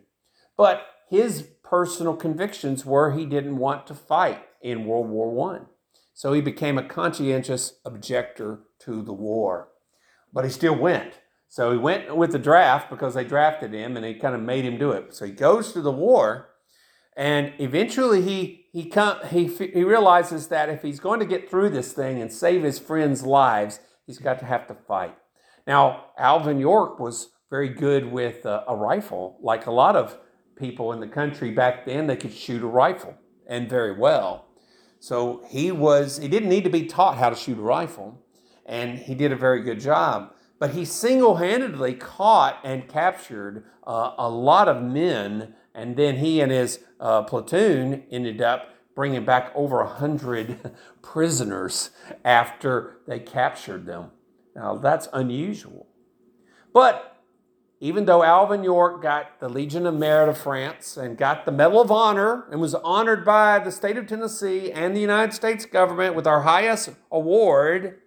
But 0.58 0.86
his 1.10 1.48
personal 1.72 2.18
convictions 2.18 2.86
were 2.86 3.12
he 3.12 3.26
didn't 3.26 3.56
want 3.56 3.88
to 3.88 3.96
fight 3.96 4.44
in 4.62 4.86
World 4.86 5.08
War 5.08 5.32
One. 5.32 5.68
So 6.14 6.34
he 6.34 6.42
became 6.42 6.78
a 6.78 6.84
conscientious 6.84 7.76
objector 7.86 8.60
to 8.82 9.02
the 9.02 9.14
war. 9.14 9.70
But 10.34 10.44
he 10.44 10.52
still 10.52 10.76
went. 10.76 11.22
So 11.48 11.72
he 11.72 11.78
went 11.78 12.18
with 12.18 12.34
the 12.34 12.40
draft 12.40 12.90
because 12.90 13.14
they 13.14 13.24
drafted 13.24 13.74
him 13.74 13.96
and 13.96 14.04
they 14.04 14.16
kind 14.16 14.36
of 14.36 14.42
made 14.42 14.66
him 14.66 14.78
do 14.78 14.92
it. 14.92 15.16
So 15.16 15.26
he 15.26 15.32
goes 15.32 15.72
to 15.72 15.82
the 15.82 15.94
war 15.94 16.50
and 17.16 17.54
eventually 17.58 18.22
he, 18.22 18.66
he, 18.74 18.90
come, 18.90 19.26
he, 19.30 19.48
he 19.48 19.84
realizes 19.86 20.48
that 20.48 20.70
if 20.70 20.82
he's 20.82 21.00
going 21.00 21.22
to 21.22 21.26
get 21.26 21.50
through 21.50 21.70
this 21.70 21.94
thing 21.94 22.22
and 22.22 22.32
save 22.32 22.64
his 22.64 22.80
friends' 22.80 23.24
lives, 23.24 23.80
he's 24.06 24.20
got 24.20 24.40
to 24.40 24.46
have 24.46 24.68
to 24.68 24.76
fight. 24.76 25.16
Now, 25.66 26.08
Alvin 26.18 26.60
York 26.60 27.00
was 27.00 27.30
very 27.50 27.70
good 27.70 28.12
with 28.12 28.46
a, 28.46 28.66
a 28.68 28.76
rifle. 28.76 29.40
Like 29.42 29.68
a 29.68 29.72
lot 29.72 29.96
of 29.96 30.18
people 30.62 30.94
in 30.94 31.02
the 31.02 31.08
country 31.08 31.52
back 31.52 31.86
then, 31.86 32.08
they 32.08 32.16
could 32.16 32.34
shoot 32.34 32.64
a 32.64 32.68
rifle 32.68 33.16
and 33.48 33.70
very 33.70 33.98
well. 33.98 34.46
So 35.02 35.44
he 35.50 35.72
was, 35.72 36.20
he 36.20 36.30
didn't 36.30 36.48
need 36.48 36.64
to 36.64 36.70
be 36.70 36.86
taught 36.86 37.18
how 37.18 37.30
to 37.30 37.36
shoot 37.36 37.58
a 37.58 37.62
rifle, 37.62 38.24
and 38.66 38.98
he 39.00 39.16
did 39.16 39.34
a 39.34 39.36
very 39.36 39.62
good 39.62 39.80
job. 39.82 40.34
But 40.60 40.72
he 40.72 40.86
single 40.86 41.36
handedly 41.36 41.96
caught 41.96 42.60
and 42.64 42.88
captured 42.88 43.66
uh, 43.86 44.14
a 44.18 44.30
lot 44.30 44.70
of 44.70 44.82
men 44.82 45.56
and 45.74 45.96
then 45.96 46.18
he 46.18 46.42
and 46.42 46.52
his 46.52 46.80
uh, 47.00 47.24
platoon 47.24 48.04
ended 48.12 48.42
up 48.42 48.70
bringing 48.96 49.24
back 49.24 49.52
over 49.56 49.82
a 49.82 49.88
hundred 49.88 50.72
prisoners 51.02 51.92
after 52.26 53.00
they 53.08 53.20
captured 53.20 53.86
them. 53.86 54.12
Now 54.56 54.76
that's 54.76 55.08
unusual. 55.14 55.88
But 56.74 57.11
even 57.84 58.06
though 58.06 58.24
Alvin 58.24 58.64
York 58.64 59.02
got 59.02 59.40
the 59.40 59.50
Legion 59.50 59.88
of 59.88 59.96
Merit 59.96 60.30
of 60.30 60.38
France 60.38 60.98
and 60.98 61.18
got 61.18 61.46
the 61.46 61.52
Medal 61.52 61.82
of 61.82 61.92
Honor 61.92 62.46
and 62.52 62.62
was 62.62 62.76
honored 62.76 63.26
by 63.26 63.58
the 63.58 63.72
state 63.72 63.98
of 63.98 64.06
Tennessee 64.06 64.72
and 64.72 64.96
the 64.96 65.02
United 65.02 65.34
States 65.34 65.66
government 65.66 66.14
with 66.14 66.28
our 66.28 66.44
highest 66.44 66.92
award, 67.12 68.00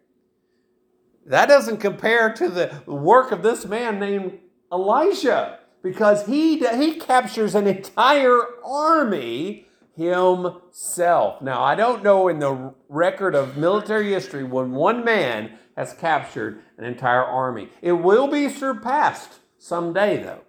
that 1.27 1.47
doesn't 1.47 1.79
compare 1.79 2.33
to 2.35 2.49
the 2.49 2.83
work 2.87 3.33
of 3.33 3.43
this 3.43 3.65
man 3.65 3.99
named 3.99 4.39
Elijah 4.73 5.59
because 5.83 6.25
he, 6.27 6.59
he 6.59 6.95
captures 6.95 7.57
an 7.57 7.67
entire 7.67 8.43
army 8.65 9.67
himself. 9.97 11.43
Now, 11.43 11.65
I 11.65 11.75
don't 11.75 12.05
know 12.05 12.29
in 12.29 12.39
the 12.39 12.75
record 12.89 13.35
of 13.35 13.57
military 13.57 14.13
history 14.13 14.45
when 14.45 14.71
one 14.71 15.05
man 15.05 15.59
has 15.77 15.95
captured 15.95 16.63
an 16.79 16.85
entire 16.85 17.25
army. 17.25 17.71
It 17.83 17.93
will 17.93 18.29
be 18.29 18.49
surpassed 18.49 19.41
someday, 19.65 20.23
though, 20.23 20.43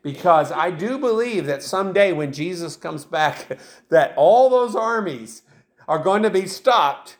because 0.00 0.52
I 0.52 0.70
do 0.70 0.96
believe 0.96 1.46
that 1.46 1.62
someday 1.62 2.12
when 2.12 2.32
Jesus 2.32 2.76
comes 2.76 3.04
back, 3.04 3.58
that 3.88 4.14
all 4.16 4.48
those 4.48 4.76
armies 4.76 5.42
are 5.88 5.98
going 5.98 6.22
to 6.22 6.30
be 6.30 6.46
stopped 6.46 7.16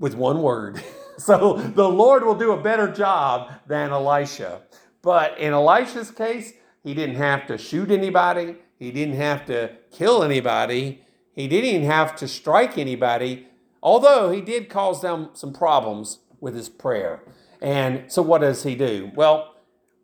with 0.00 0.14
one 0.14 0.42
word. 0.42 0.82
so 1.16 1.54
the 1.58 1.88
Lord 1.88 2.24
will 2.24 2.34
do 2.34 2.50
a 2.50 2.60
better 2.60 2.90
job 2.90 3.52
than 3.68 3.92
Elisha. 3.92 4.62
But 5.00 5.38
in 5.38 5.52
Elisha's 5.52 6.10
case, 6.10 6.52
he 6.82 6.92
didn't 6.92 7.16
have 7.16 7.46
to 7.46 7.56
shoot 7.56 7.90
anybody. 7.90 8.56
He 8.80 8.90
didn't 8.90 9.16
have 9.16 9.46
to 9.46 9.76
kill 9.92 10.24
anybody. 10.24 11.04
He 11.34 11.46
didn't 11.46 11.70
even 11.70 11.86
have 11.86 12.16
to 12.16 12.26
strike 12.26 12.76
anybody, 12.76 13.46
although 13.80 14.30
he 14.32 14.40
did 14.40 14.68
cause 14.68 15.02
them 15.02 15.30
some 15.34 15.52
problems 15.52 16.18
with 16.40 16.56
his 16.56 16.68
prayer. 16.68 17.22
And 17.62 18.10
so, 18.10 18.22
what 18.22 18.40
does 18.40 18.64
he 18.64 18.74
do? 18.74 19.12
Well, 19.14 19.54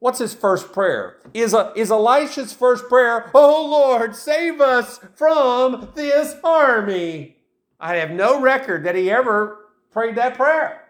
what's 0.04 0.18
his 0.18 0.34
first 0.34 0.73
prayer? 0.73 1.16
Is, 1.32 1.54
a, 1.54 1.73
is 1.75 1.90
Elisha's 1.90 2.52
first 2.52 2.88
prayer, 2.88 3.30
Oh 3.34 3.66
Lord, 3.66 4.14
save 4.14 4.61
us 4.61 5.00
from 5.14 5.88
this 5.94 6.37
army? 6.44 7.37
I 7.80 7.96
have 7.96 8.11
no 8.11 8.40
record 8.40 8.84
that 8.84 8.94
he 8.94 9.11
ever 9.11 9.66
prayed 9.90 10.16
that 10.16 10.34
prayer 10.34 10.84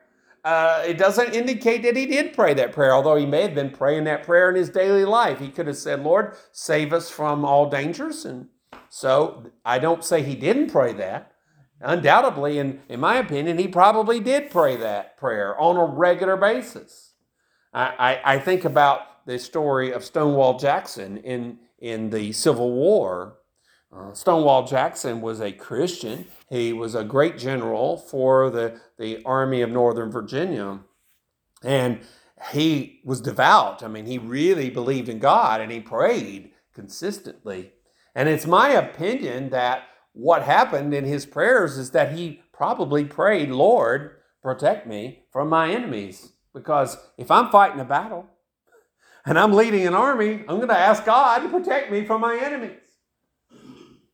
uh, 0.45 0.83
it 0.87 0.99
doesn't 0.99 1.35
indicate 1.35 1.83
that 1.83 1.97
he 1.97 2.05
did 2.05 2.35
pray 2.35 2.53
that 2.53 2.73
prayer, 2.73 2.93
although 2.93 3.17
he 3.17 3.25
may 3.25 3.43
have 3.43 3.55
been 3.55 3.71
praying 3.71 4.05
that 4.05 4.25
prayer 4.25 4.51
in 4.51 4.57
his 4.57 4.69
daily 4.69 5.05
life. 5.05 5.41
He 5.41 5.49
could 5.49 5.67
have 5.67 5.77
said, 5.77 6.03
Lord, 6.03 6.35
save 6.53 6.93
us 6.93 7.11
from 7.11 7.45
all 7.45 7.71
dangers. 7.71 8.27
And 8.27 8.49
so 8.91 9.51
I 9.65 9.79
don't 9.79 10.05
say 10.05 10.23
he 10.23 10.35
didn't 10.35 10.71
pray 10.71 10.93
that. 10.93 11.33
Undoubtedly, 11.81 12.59
in, 12.59 12.83
in 12.89 13.01
my 13.01 13.17
opinion, 13.17 13.59
he 13.59 13.69
probably 13.69 14.21
did 14.21 14.51
pray 14.51 14.77
that 14.77 15.17
prayer 15.17 15.59
on 15.59 15.77
a 15.77 15.85
regular 15.85 16.37
basis. 16.37 17.14
I, 17.75 18.21
I, 18.25 18.39
think 18.39 18.65
about 18.65 19.27
the 19.27 19.39
story 19.39 19.93
of 19.93 20.05
Stonewall 20.05 20.59
Jackson 20.59 21.17
in, 21.19 21.59
in 21.81 22.11
the 22.11 22.31
Civil 22.33 22.73
War. 22.73 23.39
Uh, 23.93 24.13
Stonewall 24.13 24.65
Jackson 24.65 25.21
was 25.21 25.41
a 25.41 25.51
Christian. 25.51 26.27
He 26.49 26.73
was 26.73 26.95
a 26.95 27.03
great 27.03 27.37
general 27.37 27.97
for 27.97 28.51
the, 28.51 28.81
the 28.99 29.23
Army 29.25 29.61
of 29.61 29.71
Northern 29.71 30.11
Virginia. 30.11 30.81
And 31.65 32.01
he 32.53 33.01
was 33.05 33.21
devout. 33.21 33.83
I 33.83 33.89
mean, 33.89 34.07
he 34.07 34.19
really 34.19 34.71
believed 34.71 35.09
in 35.09 35.19
God 35.19 35.61
and 35.61 35.73
he 35.73 35.81
prayed 35.81 36.53
consistently. 36.75 37.73
And 38.15 38.29
it's 38.29 38.47
my 38.47 38.71
opinion 38.71 39.51
that 39.51 39.85
what 40.13 40.43
happened 40.43 40.95
in 40.95 41.05
his 41.05 41.27
prayers 41.27 41.77
is 41.77 41.91
that 41.91 42.13
he 42.13 42.43
probably 42.53 43.05
prayed, 43.05 43.51
Lord, 43.51 44.13
protect 44.43 44.87
me 44.87 45.25
from 45.33 45.49
my 45.49 45.73
enemies. 45.73 46.34
Because 46.55 46.97
if 47.19 47.31
I'm 47.31 47.51
fighting 47.51 47.81
a 47.81 47.85
battle 47.85 48.27
and 49.27 49.39
I'm 49.39 49.53
leading 49.53 49.87
an 49.87 49.95
army, 49.95 50.45
I'm 50.49 50.57
going 50.57 50.69
to 50.69 50.79
ask 50.79 51.05
God 51.05 51.41
to 51.41 51.49
protect 51.49 51.91
me 51.91 52.07
from 52.07 52.21
my 52.21 52.39
enemies. 52.39 52.79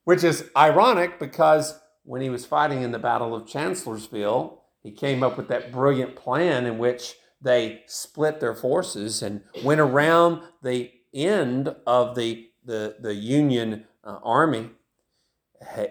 Which 0.05 0.25
is 0.25 0.51
ironic 0.57 1.19
because 1.21 1.79
when 2.05 2.23
he 2.23 2.31
was 2.31 2.47
fighting 2.47 2.83
in 2.83 2.91
the 2.91 2.99
Battle 2.99 3.35
of 3.35 3.47
Chancellorsville, 3.47 4.63
he 4.83 4.91
came 4.91 5.23
up 5.23 5.37
with 5.37 5.49
that 5.49 5.71
brilliant 5.71 6.17
plan 6.17 6.65
in 6.65 6.79
which 6.79 7.17
they 7.43 7.83
split 7.87 8.41
their 8.41 8.55
forces 8.55 9.23
and 9.23 9.43
went 9.63 9.81
around 9.81 10.43
the 10.63 10.91
end 11.13 11.75
of 11.87 12.15
the, 12.17 12.49
the, 12.65 12.97
the 13.01 13.15
Union 13.15 13.85
uh, 14.03 14.19
army. 14.23 14.71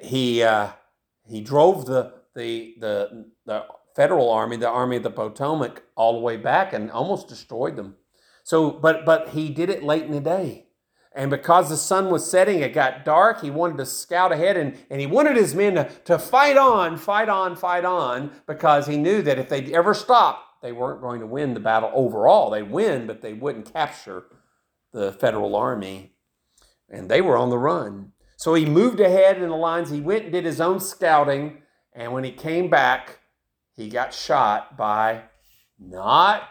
He, 0.01 0.41
uh, 0.41 0.69
he 1.27 1.41
drove 1.41 1.85
the, 1.85 2.13
the, 2.35 2.75
the, 2.79 3.25
the 3.45 3.65
federal 3.95 4.29
army, 4.29 4.57
the 4.57 4.69
Army 4.69 4.97
of 4.97 5.03
the 5.03 5.09
Potomac, 5.09 5.83
all 5.95 6.13
the 6.13 6.19
way 6.19 6.37
back 6.37 6.73
and 6.73 6.91
almost 6.91 7.27
destroyed 7.27 7.75
them. 7.75 7.95
So, 8.43 8.71
but, 8.71 9.05
but 9.05 9.29
he 9.29 9.49
did 9.49 9.69
it 9.69 9.83
late 9.83 10.03
in 10.03 10.11
the 10.11 10.19
day. 10.19 10.67
And 11.15 11.31
because 11.31 11.69
the 11.69 11.77
sun 11.77 12.09
was 12.09 12.29
setting, 12.29 12.59
it 12.59 12.73
got 12.73 13.03
dark. 13.03 13.41
He 13.41 13.49
wanted 13.49 13.77
to 13.77 13.85
scout 13.85 14.31
ahead 14.31 14.57
and, 14.57 14.77
and 14.89 15.01
he 15.01 15.07
wanted 15.07 15.35
his 15.35 15.55
men 15.55 15.75
to, 15.75 15.89
to 16.05 16.19
fight 16.19 16.55
on, 16.55 16.97
fight 16.97 17.29
on, 17.29 17.55
fight 17.55 17.83
on, 17.83 18.31
because 18.47 18.87
he 18.87 18.95
knew 18.95 19.21
that 19.23 19.39
if 19.39 19.49
they 19.49 19.73
ever 19.73 19.93
stopped, 19.93 20.61
they 20.61 20.71
weren't 20.71 21.01
going 21.01 21.19
to 21.19 21.25
win 21.25 21.53
the 21.53 21.59
battle 21.59 21.91
overall. 21.93 22.49
They'd 22.49 22.69
win, 22.69 23.07
but 23.07 23.21
they 23.21 23.33
wouldn't 23.33 23.73
capture 23.73 24.25
the 24.93 25.11
federal 25.11 25.55
army. 25.55 26.13
And 26.89 27.09
they 27.09 27.21
were 27.21 27.37
on 27.37 27.49
the 27.49 27.57
run. 27.57 28.13
So 28.37 28.53
he 28.53 28.65
moved 28.65 28.99
ahead 28.99 29.41
in 29.41 29.49
the 29.49 29.55
lines. 29.55 29.89
He 29.89 30.01
went 30.01 30.23
and 30.23 30.31
did 30.31 30.45
his 30.45 30.61
own 30.61 30.79
scouting. 30.79 31.61
And 31.93 32.13
when 32.13 32.23
he 32.23 32.31
came 32.31 32.69
back, 32.69 33.18
he 33.79 33.89
got 33.89 34.13
shot 34.13 34.77
by 34.77 35.23
not 35.79 36.43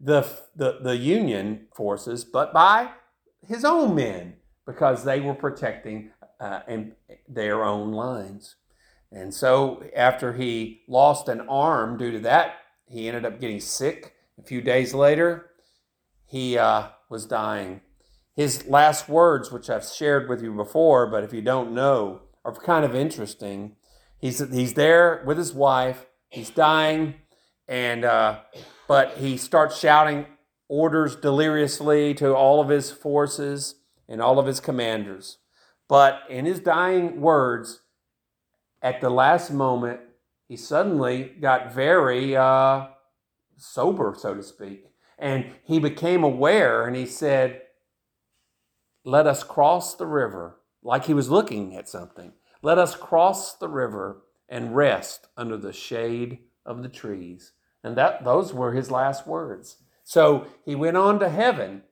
the, 0.00 0.26
the, 0.56 0.78
the 0.82 0.96
Union 0.96 1.66
forces, 1.74 2.24
but 2.24 2.52
by 2.52 2.90
his 3.46 3.64
own 3.64 3.94
men 3.94 4.36
because 4.66 5.04
they 5.04 5.20
were 5.20 5.34
protecting 5.34 6.12
uh, 6.40 6.60
and 6.66 6.92
their 7.28 7.62
own 7.62 7.92
lines. 7.92 8.56
And 9.12 9.34
so 9.34 9.84
after 9.94 10.32
he 10.32 10.82
lost 10.88 11.28
an 11.28 11.42
arm 11.42 11.98
due 11.98 12.12
to 12.12 12.20
that 12.20 12.54
he 12.88 13.06
ended 13.06 13.24
up 13.24 13.40
getting 13.40 13.60
sick. 13.60 14.14
A 14.38 14.42
few 14.42 14.62
days 14.62 14.94
later, 14.94 15.50
he 16.26 16.56
uh, 16.56 16.88
was 17.08 17.26
dying. 17.26 17.82
His 18.34 18.66
last 18.66 19.08
words, 19.08 19.52
which 19.52 19.68
I've 19.68 19.86
shared 19.86 20.28
with 20.28 20.42
you 20.42 20.52
before, 20.54 21.06
but 21.06 21.22
if 21.22 21.32
you 21.34 21.42
don't 21.42 21.72
know, 21.72 22.22
are 22.44 22.54
kind 22.54 22.84
of 22.84 22.94
interesting. 22.94 23.76
He's, 24.18 24.38
he's 24.50 24.74
there 24.74 25.22
with 25.26 25.36
his 25.36 25.52
wife, 25.52 26.06
he's 26.30 26.50
dying, 26.50 27.14
and 27.68 28.04
uh, 28.04 28.40
but 28.88 29.18
he 29.18 29.36
starts 29.36 29.78
shouting 29.78 30.26
orders 30.68 31.16
deliriously 31.16 32.14
to 32.14 32.34
all 32.34 32.60
of 32.60 32.68
his 32.68 32.90
forces 32.90 33.74
and 34.08 34.22
all 34.22 34.38
of 34.38 34.46
his 34.46 34.60
commanders. 34.60 35.38
But 35.88 36.20
in 36.28 36.46
his 36.46 36.60
dying 36.60 37.20
words, 37.20 37.80
at 38.80 39.00
the 39.00 39.10
last 39.10 39.50
moment, 39.50 40.00
he 40.46 40.56
suddenly 40.56 41.32
got 41.40 41.72
very 41.72 42.36
uh, 42.36 42.86
sober, 43.56 44.14
so 44.16 44.34
to 44.34 44.42
speak. 44.42 44.86
And 45.18 45.46
he 45.64 45.78
became 45.78 46.24
aware 46.24 46.86
and 46.86 46.96
he 46.96 47.06
said, 47.06 47.62
Let 49.04 49.26
us 49.26 49.42
cross 49.42 49.94
the 49.94 50.06
river, 50.06 50.56
like 50.82 51.04
he 51.04 51.14
was 51.14 51.28
looking 51.28 51.76
at 51.76 51.88
something. 51.88 52.32
Let 52.62 52.78
us 52.78 52.94
cross 52.94 53.54
the 53.54 53.68
river 53.68 54.22
and 54.50 54.76
rest 54.76 55.28
under 55.36 55.56
the 55.56 55.72
shade 55.72 56.40
of 56.66 56.82
the 56.82 56.88
trees. 56.88 57.52
And 57.82 57.96
that 57.96 58.24
those 58.24 58.52
were 58.52 58.72
his 58.72 58.90
last 58.90 59.26
words. 59.26 59.76
So 60.04 60.46
he 60.64 60.74
went 60.74 60.96
on 60.96 61.20
to 61.20 61.30
heaven 61.30 61.82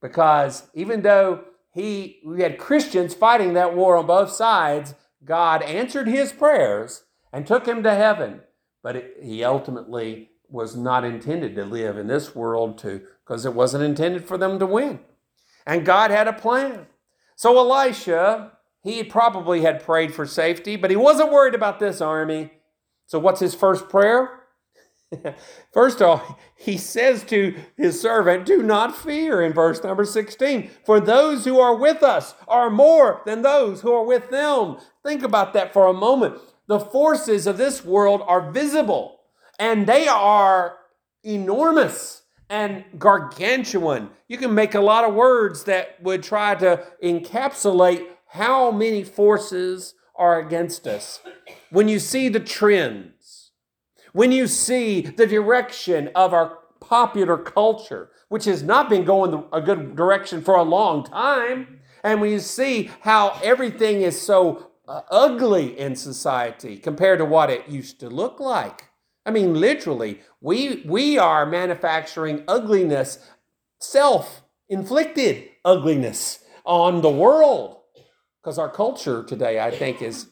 because 0.00 0.68
even 0.74 1.02
though 1.02 1.44
he 1.72 2.20
we 2.24 2.42
had 2.42 2.58
Christians 2.58 3.14
fighting 3.14 3.52
that 3.52 3.76
war 3.76 3.96
on 3.96 4.06
both 4.06 4.30
sides, 4.30 4.94
God 5.24 5.62
answered 5.62 6.08
his 6.08 6.32
prayers 6.32 7.04
and 7.32 7.46
took 7.46 7.66
him 7.66 7.82
to 7.82 7.94
heaven. 7.94 8.40
But 8.82 8.96
it, 8.96 9.16
he 9.22 9.44
ultimately 9.44 10.30
was 10.48 10.74
not 10.74 11.04
intended 11.04 11.54
to 11.54 11.64
live 11.64 11.98
in 11.98 12.06
this 12.06 12.34
world 12.34 12.78
to 12.78 13.02
because 13.24 13.44
it 13.44 13.54
wasn't 13.54 13.84
intended 13.84 14.24
for 14.24 14.38
them 14.38 14.58
to 14.58 14.66
win. 14.66 15.00
And 15.66 15.84
God 15.84 16.10
had 16.10 16.26
a 16.26 16.32
plan. 16.32 16.86
So 17.36 17.56
Elisha, 17.58 18.52
he 18.82 19.02
probably 19.04 19.62
had 19.62 19.82
prayed 19.82 20.14
for 20.14 20.26
safety, 20.26 20.76
but 20.76 20.90
he 20.90 20.96
wasn't 20.96 21.32
worried 21.32 21.54
about 21.54 21.78
this 21.78 22.00
army. 22.00 22.52
So 23.06 23.18
what's 23.18 23.40
his 23.40 23.54
first 23.54 23.88
prayer? 23.88 24.30
First 25.72 26.00
of 26.00 26.08
all, 26.08 26.38
he 26.54 26.76
says 26.76 27.24
to 27.24 27.54
his 27.76 28.00
servant, 28.00 28.44
Do 28.44 28.62
not 28.62 28.96
fear 28.96 29.42
in 29.42 29.52
verse 29.52 29.82
number 29.82 30.04
16, 30.04 30.70
for 30.84 31.00
those 31.00 31.44
who 31.44 31.58
are 31.58 31.74
with 31.74 32.02
us 32.02 32.34
are 32.46 32.70
more 32.70 33.22
than 33.24 33.42
those 33.42 33.80
who 33.80 33.92
are 33.92 34.04
with 34.04 34.30
them. 34.30 34.76
Think 35.04 35.22
about 35.22 35.54
that 35.54 35.72
for 35.72 35.86
a 35.86 35.94
moment 35.94 36.38
the 36.68 36.78
forces 36.78 37.46
of 37.46 37.56
this 37.56 37.84
world 37.84 38.22
are 38.26 38.52
visible 38.52 39.20
and 39.58 39.86
they 39.86 40.06
are 40.06 40.76
enormous 41.24 42.22
and 42.50 42.84
gargantuan. 42.98 44.10
You 44.28 44.38
can 44.38 44.54
make 44.54 44.74
a 44.74 44.80
lot 44.80 45.04
of 45.04 45.14
words 45.14 45.64
that 45.64 46.00
would 46.02 46.22
try 46.22 46.54
to 46.56 46.86
encapsulate 47.02 48.06
how 48.28 48.70
many 48.70 49.04
forces 49.04 49.94
are 50.14 50.38
against 50.38 50.86
us. 50.86 51.20
When 51.70 51.88
you 51.88 51.98
see 51.98 52.28
the 52.28 52.40
trends, 52.40 53.52
when 54.12 54.32
you 54.32 54.46
see 54.46 55.00
the 55.02 55.26
direction 55.26 56.10
of 56.14 56.34
our 56.34 56.58
popular 56.80 57.38
culture, 57.38 58.10
which 58.28 58.44
has 58.44 58.62
not 58.62 58.88
been 58.88 59.04
going 59.04 59.44
a 59.52 59.60
good 59.60 59.96
direction 59.96 60.42
for 60.42 60.56
a 60.56 60.62
long 60.62 61.04
time, 61.04 61.80
and 62.02 62.20
when 62.20 62.30
you 62.30 62.38
see 62.40 62.90
how 63.00 63.38
everything 63.42 64.02
is 64.02 64.20
so 64.20 64.70
uh, 64.88 65.02
ugly 65.10 65.78
in 65.78 65.94
society 65.94 66.76
compared 66.78 67.18
to 67.18 67.24
what 67.24 67.50
it 67.50 67.68
used 67.68 68.00
to 68.00 68.08
look 68.08 68.40
like. 68.40 68.84
I 69.26 69.30
mean, 69.30 69.54
literally, 69.54 70.20
we, 70.40 70.82
we 70.86 71.18
are 71.18 71.44
manufacturing 71.44 72.44
ugliness, 72.48 73.18
self 73.78 74.42
inflicted 74.68 75.50
ugliness 75.64 76.38
on 76.64 77.02
the 77.02 77.10
world. 77.10 77.77
Because 78.42 78.58
our 78.58 78.70
culture 78.70 79.22
today, 79.24 79.60
I 79.60 79.70
think, 79.70 80.00
is 80.00 80.30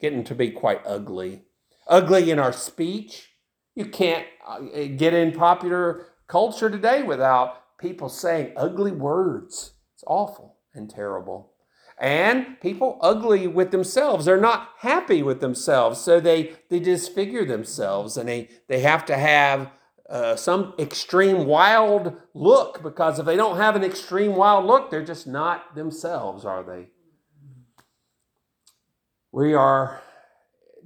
getting 0.00 0.24
to 0.24 0.34
be 0.34 0.50
quite 0.50 0.80
ugly. 0.84 1.42
Ugly 1.88 2.30
in 2.30 2.38
our 2.38 2.52
speech. 2.52 3.30
You 3.74 3.86
can't 3.86 4.26
uh, 4.46 4.60
get 4.96 5.14
in 5.14 5.32
popular 5.32 6.06
culture 6.26 6.70
today 6.70 7.02
without 7.02 7.78
people 7.78 8.08
saying 8.08 8.52
ugly 8.56 8.92
words. 8.92 9.74
It's 9.94 10.04
awful 10.06 10.56
and 10.74 10.88
terrible. 10.88 11.52
And 11.98 12.60
people 12.60 12.98
ugly 13.00 13.46
with 13.46 13.70
themselves. 13.70 14.26
They're 14.26 14.40
not 14.40 14.68
happy 14.80 15.22
with 15.22 15.40
themselves, 15.40 16.00
so 16.00 16.20
they, 16.20 16.52
they 16.68 16.78
disfigure 16.78 17.44
themselves 17.44 18.18
and 18.18 18.28
they, 18.28 18.50
they 18.68 18.80
have 18.80 19.06
to 19.06 19.16
have 19.16 19.70
uh, 20.10 20.36
some 20.36 20.74
extreme 20.78 21.46
wild 21.46 22.14
look 22.34 22.82
because 22.82 23.18
if 23.18 23.26
they 23.26 23.36
don't 23.36 23.56
have 23.56 23.76
an 23.76 23.82
extreme 23.82 24.36
wild 24.36 24.66
look, 24.66 24.90
they're 24.90 25.04
just 25.04 25.26
not 25.26 25.74
themselves, 25.74 26.44
are 26.44 26.62
they? 26.62 26.88
We 29.36 29.52
are 29.52 30.00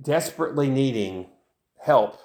desperately 0.02 0.68
needing 0.68 1.28
help 1.80 2.18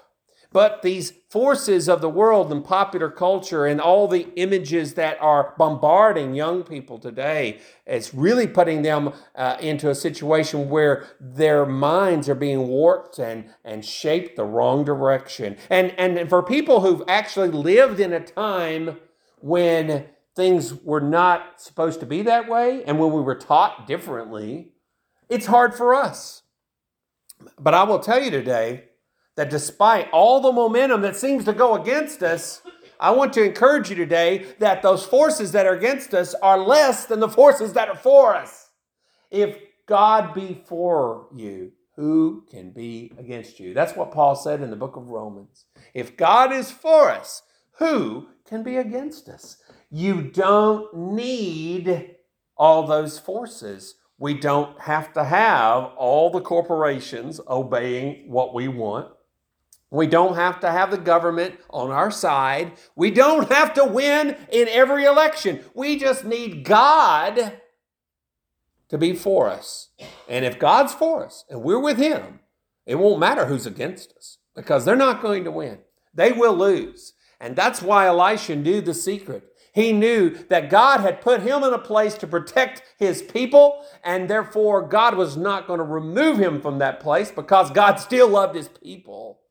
but 0.56 0.80
these 0.80 1.12
forces 1.28 1.86
of 1.86 2.00
the 2.00 2.08
world 2.08 2.50
and 2.50 2.64
popular 2.64 3.10
culture 3.10 3.66
and 3.66 3.78
all 3.78 4.08
the 4.08 4.28
images 4.36 4.94
that 4.94 5.20
are 5.20 5.54
bombarding 5.58 6.34
young 6.34 6.62
people 6.62 6.98
today, 6.98 7.60
it's 7.84 8.14
really 8.14 8.46
putting 8.46 8.80
them 8.80 9.12
uh, 9.34 9.58
into 9.60 9.90
a 9.90 9.94
situation 9.94 10.70
where 10.70 11.04
their 11.20 11.66
minds 11.66 12.26
are 12.30 12.34
being 12.34 12.68
warped 12.68 13.18
and, 13.18 13.50
and 13.66 13.84
shaped 13.84 14.36
the 14.36 14.44
wrong 14.44 14.82
direction. 14.82 15.58
And, 15.68 15.92
and 15.98 16.26
for 16.30 16.42
people 16.42 16.80
who've 16.80 17.02
actually 17.06 17.50
lived 17.50 18.00
in 18.00 18.14
a 18.14 18.20
time 18.20 18.96
when 19.40 20.06
things 20.34 20.72
were 20.72 21.02
not 21.02 21.60
supposed 21.60 22.00
to 22.00 22.06
be 22.06 22.22
that 22.22 22.48
way 22.48 22.82
and 22.84 22.98
when 22.98 23.12
we 23.12 23.20
were 23.20 23.34
taught 23.34 23.86
differently, 23.86 24.70
it's 25.28 25.46
hard 25.46 25.74
for 25.74 25.94
us. 25.94 26.42
But 27.58 27.74
I 27.74 27.82
will 27.82 27.98
tell 27.98 28.22
you 28.22 28.30
today, 28.30 28.84
that 29.36 29.50
despite 29.50 30.08
all 30.12 30.40
the 30.40 30.50
momentum 30.50 31.02
that 31.02 31.14
seems 31.14 31.44
to 31.44 31.52
go 31.52 31.80
against 31.80 32.22
us, 32.22 32.62
I 32.98 33.10
want 33.10 33.34
to 33.34 33.44
encourage 33.44 33.90
you 33.90 33.96
today 33.96 34.46
that 34.58 34.82
those 34.82 35.04
forces 35.04 35.52
that 35.52 35.66
are 35.66 35.74
against 35.74 36.14
us 36.14 36.34
are 36.34 36.58
less 36.58 37.04
than 37.04 37.20
the 37.20 37.28
forces 37.28 37.74
that 37.74 37.88
are 37.88 37.96
for 37.96 38.34
us. 38.34 38.70
If 39.30 39.58
God 39.86 40.34
be 40.34 40.62
for 40.66 41.28
you, 41.34 41.72
who 41.96 42.44
can 42.50 42.70
be 42.70 43.12
against 43.18 43.60
you? 43.60 43.74
That's 43.74 43.94
what 43.94 44.12
Paul 44.12 44.34
said 44.34 44.62
in 44.62 44.70
the 44.70 44.76
book 44.76 44.96
of 44.96 45.10
Romans. 45.10 45.66
If 45.92 46.16
God 46.16 46.52
is 46.52 46.70
for 46.70 47.10
us, 47.10 47.42
who 47.78 48.28
can 48.46 48.62
be 48.62 48.78
against 48.78 49.28
us? 49.28 49.58
You 49.90 50.22
don't 50.22 50.94
need 50.94 52.16
all 52.56 52.86
those 52.86 53.18
forces. 53.18 53.96
We 54.18 54.34
don't 54.34 54.80
have 54.80 55.12
to 55.12 55.24
have 55.24 55.92
all 55.96 56.30
the 56.30 56.40
corporations 56.40 57.40
obeying 57.48 58.30
what 58.30 58.54
we 58.54 58.68
want. 58.68 59.12
We 59.90 60.06
don't 60.06 60.34
have 60.34 60.60
to 60.60 60.70
have 60.70 60.90
the 60.90 60.98
government 60.98 61.56
on 61.70 61.90
our 61.90 62.10
side. 62.10 62.72
We 62.96 63.10
don't 63.10 63.48
have 63.52 63.74
to 63.74 63.84
win 63.84 64.36
in 64.50 64.68
every 64.68 65.04
election. 65.04 65.60
We 65.74 65.98
just 65.98 66.24
need 66.24 66.64
God 66.64 67.60
to 68.88 68.98
be 68.98 69.14
for 69.14 69.48
us. 69.48 69.90
And 70.28 70.44
if 70.44 70.58
God's 70.58 70.94
for 70.94 71.24
us 71.24 71.44
and 71.50 71.62
we're 71.62 71.78
with 71.78 71.98
Him, 71.98 72.40
it 72.86 72.96
won't 72.96 73.20
matter 73.20 73.46
who's 73.46 73.66
against 73.66 74.14
us 74.16 74.38
because 74.54 74.84
they're 74.84 74.96
not 74.96 75.22
going 75.22 75.44
to 75.44 75.50
win. 75.50 75.78
They 76.14 76.32
will 76.32 76.56
lose. 76.56 77.12
And 77.40 77.54
that's 77.54 77.82
why 77.82 78.06
Elisha 78.06 78.56
knew 78.56 78.80
the 78.80 78.94
secret. 78.94 79.44
He 79.76 79.92
knew 79.92 80.30
that 80.48 80.70
God 80.70 81.00
had 81.00 81.20
put 81.20 81.42
him 81.42 81.62
in 81.62 81.74
a 81.74 81.78
place 81.78 82.14
to 82.14 82.26
protect 82.26 82.82
his 82.98 83.20
people, 83.20 83.84
and 84.02 84.26
therefore 84.26 84.88
God 84.88 85.18
was 85.18 85.36
not 85.36 85.66
going 85.66 85.80
to 85.80 85.84
remove 85.84 86.38
him 86.38 86.62
from 86.62 86.78
that 86.78 86.98
place 86.98 87.30
because 87.30 87.70
God 87.70 87.96
still 87.96 88.26
loved 88.26 88.56
his 88.56 88.68
people. 88.68 89.42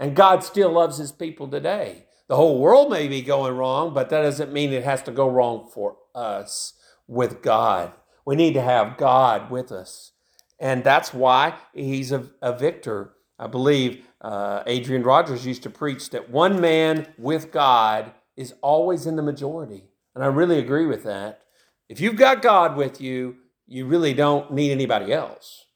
And 0.00 0.16
God 0.16 0.42
still 0.42 0.72
loves 0.72 0.96
his 0.96 1.12
people 1.12 1.48
today. 1.48 2.06
The 2.28 2.36
whole 2.36 2.58
world 2.60 2.90
may 2.90 3.08
be 3.08 3.20
going 3.20 3.54
wrong, 3.58 3.92
but 3.92 4.08
that 4.08 4.22
doesn't 4.22 4.54
mean 4.54 4.72
it 4.72 4.84
has 4.84 5.02
to 5.02 5.12
go 5.12 5.28
wrong 5.28 5.68
for 5.70 5.98
us 6.14 6.72
with 7.06 7.42
God. 7.42 7.92
We 8.24 8.36
need 8.36 8.54
to 8.54 8.62
have 8.62 8.96
God 8.96 9.50
with 9.50 9.70
us. 9.70 10.12
And 10.58 10.82
that's 10.82 11.12
why 11.12 11.56
he's 11.74 12.10
a, 12.10 12.30
a 12.40 12.56
victor. 12.56 13.12
I 13.38 13.48
believe 13.48 14.06
uh, 14.22 14.62
Adrian 14.66 15.02
Rogers 15.02 15.44
used 15.44 15.64
to 15.64 15.70
preach 15.70 16.08
that 16.08 16.30
one 16.30 16.58
man 16.58 17.12
with 17.18 17.52
God 17.52 18.14
is 18.36 18.54
always 18.62 19.06
in 19.06 19.16
the 19.16 19.22
majority. 19.22 19.84
And 20.14 20.22
I 20.24 20.28
really 20.28 20.58
agree 20.58 20.86
with 20.86 21.04
that. 21.04 21.42
If 21.88 22.00
you've 22.00 22.16
got 22.16 22.42
God 22.42 22.76
with 22.76 23.00
you, 23.00 23.36
you 23.66 23.86
really 23.86 24.14
don't 24.14 24.52
need 24.52 24.70
anybody 24.70 25.12
else. 25.12 25.66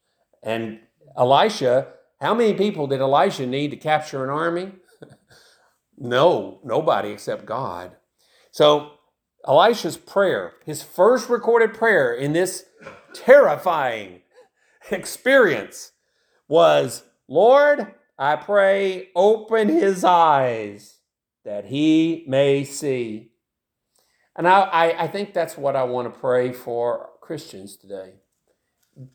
And 0.42 0.80
Elisha 1.16 1.88
how 2.20 2.34
many 2.34 2.54
people 2.54 2.86
did 2.88 3.00
Elisha 3.00 3.46
need 3.46 3.70
to 3.70 3.76
capture 3.76 4.24
an 4.24 4.30
army? 4.30 4.72
no, 5.98 6.60
nobody 6.64 7.10
except 7.10 7.46
God. 7.46 7.92
So 8.50 8.92
Elisha's 9.46 9.96
prayer, 9.96 10.54
his 10.64 10.82
first 10.82 11.28
recorded 11.28 11.74
prayer 11.74 12.12
in 12.12 12.32
this 12.32 12.64
terrifying 13.14 14.22
experience 14.90 15.92
was, 16.48 17.04
Lord, 17.28 17.94
I 18.18 18.34
pray, 18.34 19.10
open 19.14 19.68
his 19.68 20.02
eyes 20.02 20.97
that 21.44 21.66
he 21.66 22.24
may 22.26 22.64
see. 22.64 23.30
And 24.36 24.46
I, 24.46 24.60
I, 24.60 25.04
I, 25.04 25.08
think 25.08 25.32
that's 25.32 25.56
what 25.56 25.76
I 25.76 25.84
want 25.84 26.12
to 26.12 26.20
pray 26.20 26.52
for 26.52 27.10
Christians 27.20 27.76
today. 27.76 28.14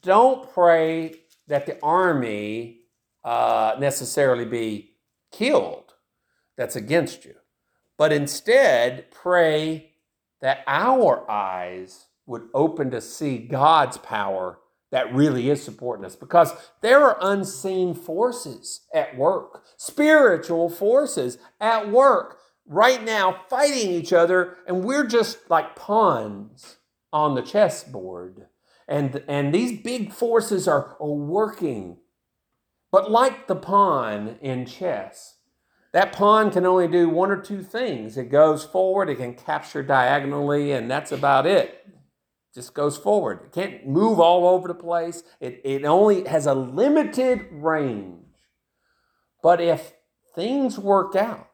Don't 0.02 0.52
pray 0.54 1.16
that 1.48 1.66
the 1.66 1.82
army 1.82 2.80
uh, 3.24 3.76
necessarily 3.80 4.46
be 4.46 4.96
killed 5.32 5.94
that's 6.58 6.76
against 6.76 7.26
you, 7.26 7.36
but 7.98 8.12
instead 8.12 9.12
pray 9.12 9.92
that 10.42 10.64
our 10.68 11.30
eyes 11.30 12.08
would 12.26 12.50
open 12.54 12.92
to 12.92 13.02
see 13.02 13.38
God's 13.38 13.98
power 13.98 14.60
that 14.94 15.14
really 15.14 15.50
is 15.50 15.62
supporting 15.62 16.06
us 16.06 16.16
because 16.16 16.54
there 16.80 17.04
are 17.04 17.18
unseen 17.20 17.94
forces 17.94 18.88
at 18.94 19.18
work, 19.18 19.64
spiritual 19.76 20.70
forces 20.70 21.38
at 21.60 21.92
work 21.92 22.38
right 22.66 23.04
now 23.04 23.42
fighting 23.50 23.92
each 23.92 24.14
other, 24.14 24.56
and 24.66 24.86
we're 24.86 25.06
just 25.06 25.50
like 25.50 25.76
pawns 25.76 26.78
on 27.12 27.36
the 27.36 27.42
chessboard. 27.42 28.48
And, 28.88 29.22
and 29.28 29.54
these 29.54 29.82
big 29.82 30.14
forces 30.14 30.68
are, 30.68 30.96
are 31.00 31.08
working 31.08 31.98
but 32.94 33.10
like 33.10 33.48
the 33.48 33.56
pawn 33.56 34.38
in 34.40 34.68
chess, 34.68 35.38
that 35.94 36.14
pawn 36.14 36.52
can 36.52 36.64
only 36.64 36.88
do 36.88 37.10
one 37.10 37.32
or 37.32 37.42
two 37.42 37.64
things. 37.64 38.18
It 38.18 38.26
goes 38.26 38.64
forward, 38.64 39.10
it 39.10 39.16
can 39.16 39.34
capture 39.34 39.82
diagonally, 39.82 40.74
and 40.74 40.92
that's 40.92 41.12
about 41.12 41.48
it. 41.48 41.88
Just 42.54 42.74
goes 42.74 42.98
forward. 42.98 43.40
It 43.46 43.52
can't 43.52 43.88
move 43.88 44.20
all 44.20 44.48
over 44.48 44.68
the 44.68 44.76
place. 44.76 45.24
It, 45.40 45.62
it 45.64 45.86
only 45.86 46.26
has 46.26 46.46
a 46.46 46.54
limited 46.54 47.48
range. 47.52 48.26
But 49.42 49.60
if 49.60 49.94
things 50.36 50.78
work 50.78 51.16
out, 51.16 51.50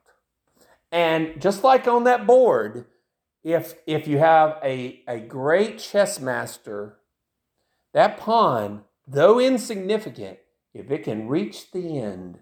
and 0.92 1.42
just 1.42 1.64
like 1.64 1.88
on 1.88 2.04
that 2.04 2.28
board, 2.28 2.86
if 3.44 3.76
if 3.88 4.08
you 4.08 4.18
have 4.18 4.58
a, 4.64 5.02
a 5.08 5.20
great 5.20 5.80
chess 5.80 6.20
master, 6.20 6.98
that 7.94 8.18
pawn, 8.18 8.84
though 9.08 9.40
insignificant, 9.40 10.40
if 10.74 10.92
it 10.92 11.04
can 11.04 11.28
reach 11.28 11.72
the 11.72 12.00
end, 12.00 12.40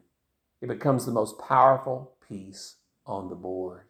it 0.62 0.68
becomes 0.68 1.06
the 1.06 1.12
most 1.12 1.38
powerful 1.38 2.16
piece 2.28 2.78
on 3.06 3.30
the 3.30 3.36
board. 3.36 3.84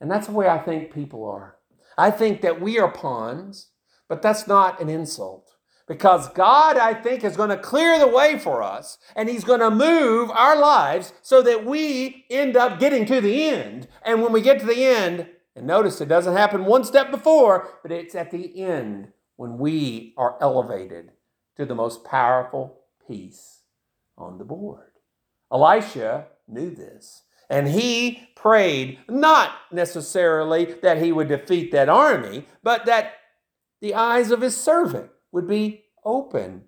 And 0.00 0.10
that's 0.10 0.26
the 0.26 0.32
way 0.32 0.48
I 0.48 0.58
think 0.58 0.94
people 0.94 1.24
are. 1.28 1.56
I 1.98 2.10
think 2.10 2.40
that 2.40 2.60
we 2.60 2.78
are 2.78 2.90
pawns, 2.90 3.69
but 4.10 4.22
that's 4.22 4.48
not 4.48 4.80
an 4.80 4.88
insult. 4.88 5.54
Because 5.86 6.28
God, 6.30 6.76
I 6.76 6.94
think, 6.94 7.22
is 7.22 7.36
going 7.36 7.50
to 7.50 7.56
clear 7.56 7.96
the 7.96 8.08
way 8.08 8.38
for 8.38 8.60
us 8.60 8.98
and 9.14 9.28
He's 9.28 9.44
going 9.44 9.60
to 9.60 9.70
move 9.70 10.30
our 10.30 10.58
lives 10.58 11.12
so 11.22 11.40
that 11.42 11.64
we 11.64 12.26
end 12.28 12.56
up 12.56 12.80
getting 12.80 13.06
to 13.06 13.20
the 13.20 13.44
end. 13.44 13.86
And 14.02 14.20
when 14.20 14.32
we 14.32 14.42
get 14.42 14.58
to 14.60 14.66
the 14.66 14.84
end, 14.84 15.28
and 15.54 15.66
notice 15.66 16.00
it 16.00 16.08
doesn't 16.08 16.36
happen 16.36 16.64
one 16.64 16.84
step 16.84 17.12
before, 17.12 17.68
but 17.82 17.92
it's 17.92 18.16
at 18.16 18.32
the 18.32 18.60
end 18.60 19.12
when 19.36 19.58
we 19.58 20.12
are 20.16 20.36
elevated 20.40 21.12
to 21.56 21.64
the 21.64 21.74
most 21.76 22.04
powerful 22.04 22.80
piece 23.06 23.62
on 24.18 24.38
the 24.38 24.44
board. 24.44 24.90
Elisha 25.52 26.26
knew 26.48 26.70
this. 26.70 27.22
And 27.48 27.66
he 27.66 28.28
prayed 28.36 29.00
not 29.08 29.52
necessarily 29.72 30.76
that 30.82 31.02
he 31.02 31.10
would 31.10 31.26
defeat 31.28 31.72
that 31.72 31.88
army, 31.88 32.46
but 32.62 32.86
that 32.86 33.14
the 33.80 33.94
eyes 33.94 34.30
of 34.30 34.40
his 34.40 34.56
servant 34.56 35.10
would 35.32 35.48
be 35.48 35.84
open. 36.04 36.64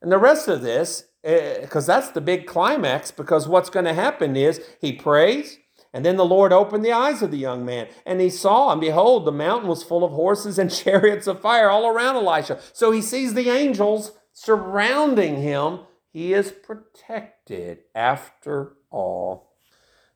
And 0.00 0.10
the 0.10 0.18
rest 0.18 0.48
of 0.48 0.62
this, 0.62 1.04
because 1.22 1.88
eh, 1.88 1.94
that's 1.94 2.10
the 2.10 2.20
big 2.20 2.46
climax, 2.46 3.10
because 3.10 3.48
what's 3.48 3.70
going 3.70 3.84
to 3.84 3.94
happen 3.94 4.36
is 4.36 4.60
he 4.80 4.92
prays, 4.92 5.58
and 5.92 6.04
then 6.04 6.16
the 6.16 6.24
Lord 6.24 6.52
opened 6.52 6.84
the 6.84 6.92
eyes 6.92 7.22
of 7.22 7.30
the 7.30 7.38
young 7.38 7.64
man, 7.64 7.88
and 8.06 8.20
he 8.20 8.30
saw, 8.30 8.72
and 8.72 8.80
behold, 8.80 9.24
the 9.24 9.32
mountain 9.32 9.68
was 9.68 9.82
full 9.82 10.04
of 10.04 10.12
horses 10.12 10.58
and 10.58 10.70
chariots 10.74 11.26
of 11.26 11.40
fire 11.40 11.70
all 11.70 11.86
around 11.86 12.16
Elisha. 12.16 12.60
So 12.72 12.90
he 12.90 13.02
sees 13.02 13.34
the 13.34 13.50
angels 13.50 14.12
surrounding 14.32 15.42
him 15.42 15.80
he 16.12 16.34
is 16.34 16.52
protected 16.52 17.78
after 17.94 18.74
all. 18.90 19.54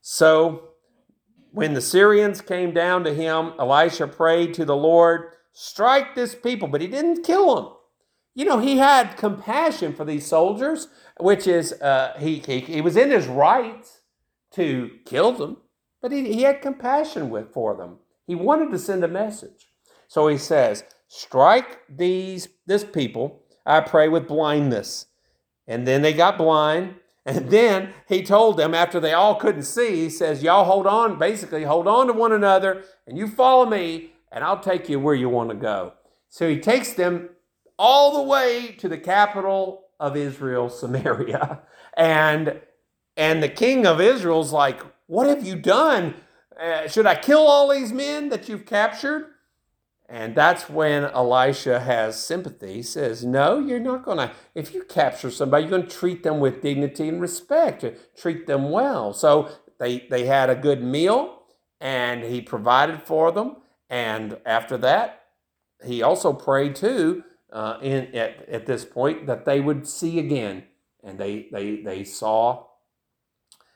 So, 0.03 0.71
when 1.53 1.73
the 1.73 1.81
Syrians 1.81 2.43
came 2.43 2.75
down 2.75 3.05
to 3.05 3.15
him, 3.15 3.55
Elisha 3.59 4.07
prayed 4.07 4.53
to 4.55 4.67
the 4.67 4.77
Lord, 4.77 5.31
Strike 5.59 6.15
this 6.15 6.35
people, 6.35 6.69
but 6.69 6.83
he 6.83 6.87
didn't 6.87 7.25
kill 7.25 7.55
them. 7.55 7.73
You 8.35 8.45
know, 8.45 8.59
he 8.59 8.77
had 8.77 9.17
compassion 9.17 9.95
for 9.95 10.05
these 10.05 10.27
soldiers, 10.27 10.89
which 11.19 11.47
is, 11.47 11.73
uh, 11.81 12.15
he, 12.19 12.41
he, 12.41 12.61
he 12.61 12.81
was 12.83 12.97
in 12.97 13.11
his 13.11 13.27
rights 13.27 14.03
to 14.53 14.91
kill 15.07 15.33
them, 15.33 15.57
but 16.03 16.13
he, 16.13 16.31
he 16.33 16.43
had 16.43 16.61
compassion 16.61 17.31
with, 17.31 17.53
for 17.53 17.75
them. 17.75 18.01
He 18.27 18.35
wanted 18.35 18.71
to 18.71 18.79
send 18.79 19.03
a 19.03 19.09
message. 19.09 19.69
So 20.09 20.29
he 20.29 20.37
says, 20.37 20.85
Strike 21.09 21.81
these, 21.89 22.49
this 22.67 22.85
people, 22.85 23.43
I 23.65 23.81
pray, 23.81 24.09
with 24.09 24.29
blindness 24.29 25.07
and 25.67 25.87
then 25.87 26.03
they 26.03 26.13
got 26.13 26.39
blind. 26.39 26.97
And 27.29 27.51
then 27.51 27.93
he 28.09 28.23
told 28.23 28.57
them, 28.57 28.73
after 28.73 29.01
they 29.01 29.13
all 29.13 29.35
couldn't 29.35 29.65
see, 29.65 29.97
he 29.97 30.11
says, 30.11 30.45
Y'all 30.45 30.63
hold 30.63 30.87
on, 30.87 31.19
basically, 31.19 31.65
hold 31.65 31.89
on 31.89 32.07
to 32.07 32.13
one 32.13 32.31
another, 32.31 32.85
and 33.05 33.19
you 33.19 33.27
follow 33.27 33.67
me, 33.67 34.13
and 34.37 34.45
I'll 34.45 34.61
take 34.61 34.91
you 34.91 35.01
where 35.01 35.15
you 35.15 35.31
want 35.31 35.49
to 35.49 35.57
go. 35.57 35.95
So 36.29 36.47
he 36.47 36.61
takes 36.61 36.93
them 36.93 37.31
all 37.79 38.19
the 38.19 38.29
way 38.29 38.75
to 38.79 38.87
the 38.87 38.99
capital 38.99 39.87
of 39.99 40.17
Israel, 40.17 40.69
Samaria. 40.69 41.63
And, 41.99 42.61
and 43.17 43.43
the 43.43 43.49
king 43.49 43.87
of 43.87 44.03
Israel's 44.03 44.53
like, 44.53 44.83
What 45.07 45.29
have 45.29 45.47
you 45.47 45.57
done? 45.57 46.17
Uh, 46.61 46.87
should 46.89 47.07
I 47.07 47.15
kill 47.15 47.47
all 47.47 47.71
these 47.73 47.91
men 47.91 48.29
that 48.29 48.51
you've 48.51 48.67
captured? 48.67 49.29
And 50.07 50.35
that's 50.35 50.69
when 50.69 51.05
Elisha 51.05 51.81
has 51.81 52.23
sympathy. 52.23 52.75
He 52.75 52.83
says, 52.83 53.25
No, 53.25 53.59
you're 53.59 53.81
not 53.81 54.05
going 54.05 54.19
to. 54.19 54.31
If 54.55 54.75
you 54.75 54.85
capture 54.85 55.31
somebody, 55.31 55.63
you're 55.63 55.71
going 55.71 55.89
to 55.89 55.97
treat 55.97 56.23
them 56.23 56.39
with 56.39 56.61
dignity 56.61 57.09
and 57.09 57.19
respect, 57.19 57.83
treat 58.15 58.47
them 58.47 58.71
well. 58.71 59.15
So 59.15 59.49
they, 59.79 60.07
they 60.11 60.27
had 60.27 60.51
a 60.51 60.55
good 60.55 60.83
meal 60.85 61.45
and 61.81 62.23
he 62.25 62.43
provided 62.43 63.05
for 63.05 63.33
them. 63.33 63.57
And 63.89 64.39
after 64.45 64.77
that, 64.79 65.23
he 65.85 66.03
also 66.03 66.33
prayed 66.33 66.75
too, 66.75 67.23
uh, 67.53 67.79
in, 67.83 68.15
at, 68.15 68.49
at 68.49 68.67
this 68.67 68.85
point, 68.85 69.27
that 69.27 69.45
they 69.45 69.61
would 69.61 69.87
see 69.87 70.19
again. 70.19 70.65
And 71.03 71.19
they, 71.19 71.49
they, 71.53 71.83
they 71.83 72.05
saw. 72.05 72.67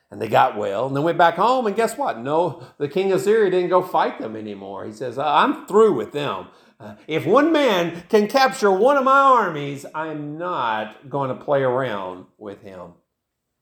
And 0.09 0.21
they 0.21 0.27
got 0.27 0.57
well, 0.57 0.87
and 0.87 0.95
then 0.95 1.03
went 1.03 1.17
back 1.17 1.35
home. 1.35 1.65
And 1.67 1.75
guess 1.75 1.97
what? 1.97 2.19
No, 2.19 2.67
the 2.77 2.89
king 2.89 3.13
of 3.13 3.21
Syria 3.21 3.49
didn't 3.49 3.69
go 3.69 3.81
fight 3.81 4.19
them 4.19 4.35
anymore. 4.35 4.85
He 4.85 4.91
says, 4.91 5.17
I'm 5.17 5.65
through 5.67 5.93
with 5.93 6.11
them. 6.11 6.47
Uh, 6.81 6.95
if 7.07 7.25
one 7.25 7.53
man 7.53 8.03
can 8.09 8.27
capture 8.27 8.71
one 8.71 8.97
of 8.97 9.05
my 9.05 9.17
armies, 9.17 9.85
I'm 9.95 10.37
not 10.37 11.09
going 11.09 11.29
to 11.29 11.41
play 11.41 11.61
around 11.61 12.25
with 12.37 12.61
him. 12.61 12.95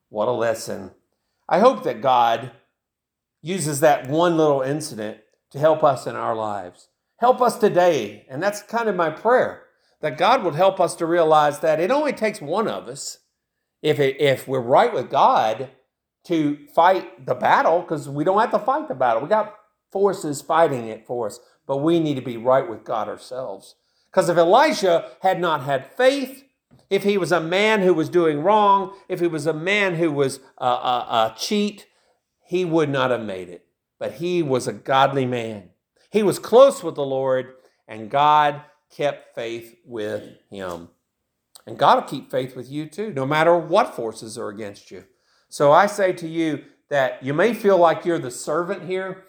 What 0.10 0.28
a 0.28 0.32
lesson. 0.32 0.90
I 1.48 1.60
hope 1.60 1.84
that 1.84 2.02
God 2.02 2.52
uses 3.44 3.82
that 3.82 4.08
one 4.08 4.36
little 4.36 4.62
incident 4.62 5.20
to 5.52 5.60
help 5.60 5.84
us 5.84 6.08
in 6.08 6.16
our 6.16 6.36
lives. 6.36 6.90
Help 7.18 7.42
us 7.42 7.58
today. 7.58 8.26
And 8.30 8.42
that's 8.42 8.62
kind 8.62 8.88
of 8.88 8.96
my 8.96 9.10
prayer 9.10 9.64
that 10.02 10.18
God 10.18 10.44
would 10.44 10.56
help 10.56 10.80
us 10.80 10.96
to 10.96 11.06
realize 11.06 11.60
that 11.60 11.80
it 11.80 11.92
only 11.92 12.14
takes 12.14 12.42
one 12.42 12.68
of 12.68 12.88
us, 12.88 13.20
if, 13.82 14.00
it, 14.00 14.20
if 14.20 14.48
we're 14.48 14.62
right 14.62 14.94
with 14.94 15.10
God, 15.10 15.70
to 16.26 16.58
fight 16.74 17.26
the 17.26 17.36
battle, 17.36 17.82
because 17.82 18.08
we 18.08 18.24
don't 18.24 18.40
have 18.40 18.52
to 18.52 18.60
fight 18.60 18.88
the 18.88 18.96
battle. 18.96 19.22
We 19.22 19.30
got 19.30 19.56
forces 19.92 20.42
fighting 20.42 20.88
it 20.88 21.06
for 21.06 21.28
us, 21.28 21.40
but 21.66 21.78
we 21.78 22.00
need 22.00 22.16
to 22.16 22.22
be 22.22 22.38
right 22.38 22.70
with 22.70 22.84
God 22.84 23.08
ourselves. 23.08 23.76
Because 24.12 24.30
if 24.30 24.38
Elisha 24.38 25.10
had 25.22 25.40
not 25.40 25.64
had 25.64 25.92
faith, 25.94 26.44
if 26.90 27.04
he 27.04 27.18
was 27.18 27.32
a 27.32 27.42
man 27.42 27.82
who 27.82 27.94
was 27.94 28.10
doing 28.10 28.42
wrong, 28.42 28.96
if 29.08 29.20
he 29.20 29.28
was 29.28 29.46
a 29.46 29.54
man 29.54 29.96
who 29.96 30.12
was 30.12 30.40
a, 30.58 30.66
a, 30.66 31.34
a 31.34 31.36
cheat, 31.38 31.88
he 32.44 32.66
would 32.66 32.90
not 32.90 33.12
have 33.12 33.22
made 33.22 33.50
it. 33.50 33.66
But 34.00 34.14
he 34.14 34.42
was 34.42 34.68
a 34.68 34.74
godly 34.74 35.26
man. 35.26 35.70
He 36.10 36.24
was 36.24 36.40
close 36.40 36.82
with 36.82 36.96
the 36.96 37.06
Lord, 37.06 37.54
and 37.88 38.10
God 38.10 38.62
kept 38.90 39.36
faith 39.36 39.76
with 39.86 40.38
him. 40.50 40.90
And 41.68 41.78
God 41.78 41.96
will 41.96 42.10
keep 42.10 42.32
faith 42.32 42.56
with 42.56 42.72
you 42.72 42.88
too, 42.88 43.14
no 43.14 43.26
matter 43.26 43.56
what 43.56 43.96
forces 43.96 44.38
are 44.38 44.50
against 44.50 44.90
you. 44.90 45.04
So 45.50 45.72
I 45.72 45.86
say 45.86 46.14
to 46.14 46.28
you 46.28 46.64
that 46.90 47.22
you 47.22 47.34
may 47.34 47.54
feel 47.54 47.78
like 47.78 48.06
you're 48.06 48.18
the 48.18 48.32
servant 48.32 48.88
here. 48.88 49.26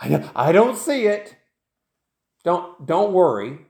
I 0.00 0.52
don't 0.52 0.76
see 0.76 1.06
it. 1.06 1.36
Don't, 2.42 2.86
don't 2.86 3.12
worry. 3.12 3.60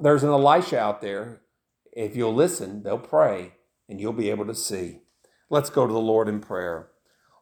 There's 0.00 0.22
an 0.22 0.30
Elisha 0.30 0.78
out 0.78 1.02
there. 1.02 1.42
If 1.92 2.16
you'll 2.16 2.34
listen, 2.34 2.82
they'll 2.82 2.98
pray 2.98 3.52
and 3.88 4.00
you'll 4.00 4.12
be 4.12 4.30
able 4.30 4.46
to 4.46 4.54
see. 4.54 5.00
Let's 5.50 5.68
go 5.68 5.86
to 5.86 5.92
the 5.92 5.98
Lord 5.98 6.28
in 6.28 6.40
prayer. 6.40 6.88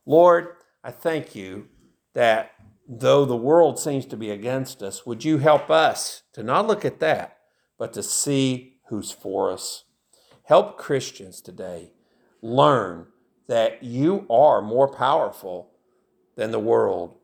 Lord, 0.06 0.54
I 0.88 0.90
thank 0.90 1.35
you 1.35 1.68
that 2.14 2.53
though 2.88 3.27
the 3.27 3.37
world 3.37 3.79
seems 3.79 4.07
to 4.07 4.16
be 4.16 4.31
against 4.31 4.83
us, 4.83 5.05
would 5.05 5.22
you 5.22 5.37
help 5.37 5.68
us 5.68 6.22
to 6.33 6.42
not 6.42 6.66
look 6.66 6.83
at 6.83 6.98
that, 7.01 7.37
but 7.77 7.92
to 7.92 8.03
see 8.03 8.79
who's 8.88 9.11
for 9.11 9.53
us? 9.53 9.85
Help 10.44 10.79
Christians 10.79 11.42
today 11.42 11.92
learn 12.40 13.09
that 13.48 13.83
you 13.83 14.24
are 14.31 14.62
more 14.62 14.88
powerful 14.88 15.72
than 16.37 16.53
the 16.53 16.59
world. 16.59 17.18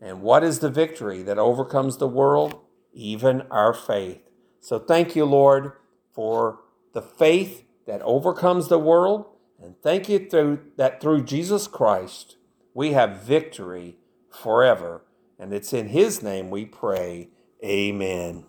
And 0.00 0.22
what 0.22 0.44
is 0.44 0.60
the 0.60 0.70
victory 0.70 1.24
that 1.24 1.40
overcomes 1.40 1.96
the 1.96 2.06
world? 2.06 2.60
Even 2.92 3.42
our 3.50 3.74
faith. 3.74 4.20
So 4.60 4.78
thank 4.78 5.16
you, 5.16 5.24
Lord, 5.24 5.72
for 6.12 6.60
the 6.92 7.02
faith 7.02 7.64
that 7.84 8.00
overcomes 8.02 8.68
the 8.68 8.78
world. 8.78 9.26
And 9.60 9.74
thank 9.82 10.08
you 10.08 10.20
through, 10.30 10.60
that 10.76 11.00
through 11.00 11.24
Jesus 11.24 11.66
Christ, 11.66 12.36
we 12.74 12.92
have 12.92 13.22
victory 13.22 13.96
forever. 14.30 15.02
And 15.38 15.52
it's 15.52 15.72
in 15.72 15.88
His 15.88 16.22
name 16.22 16.50
we 16.50 16.64
pray. 16.64 17.30
Amen. 17.64 18.44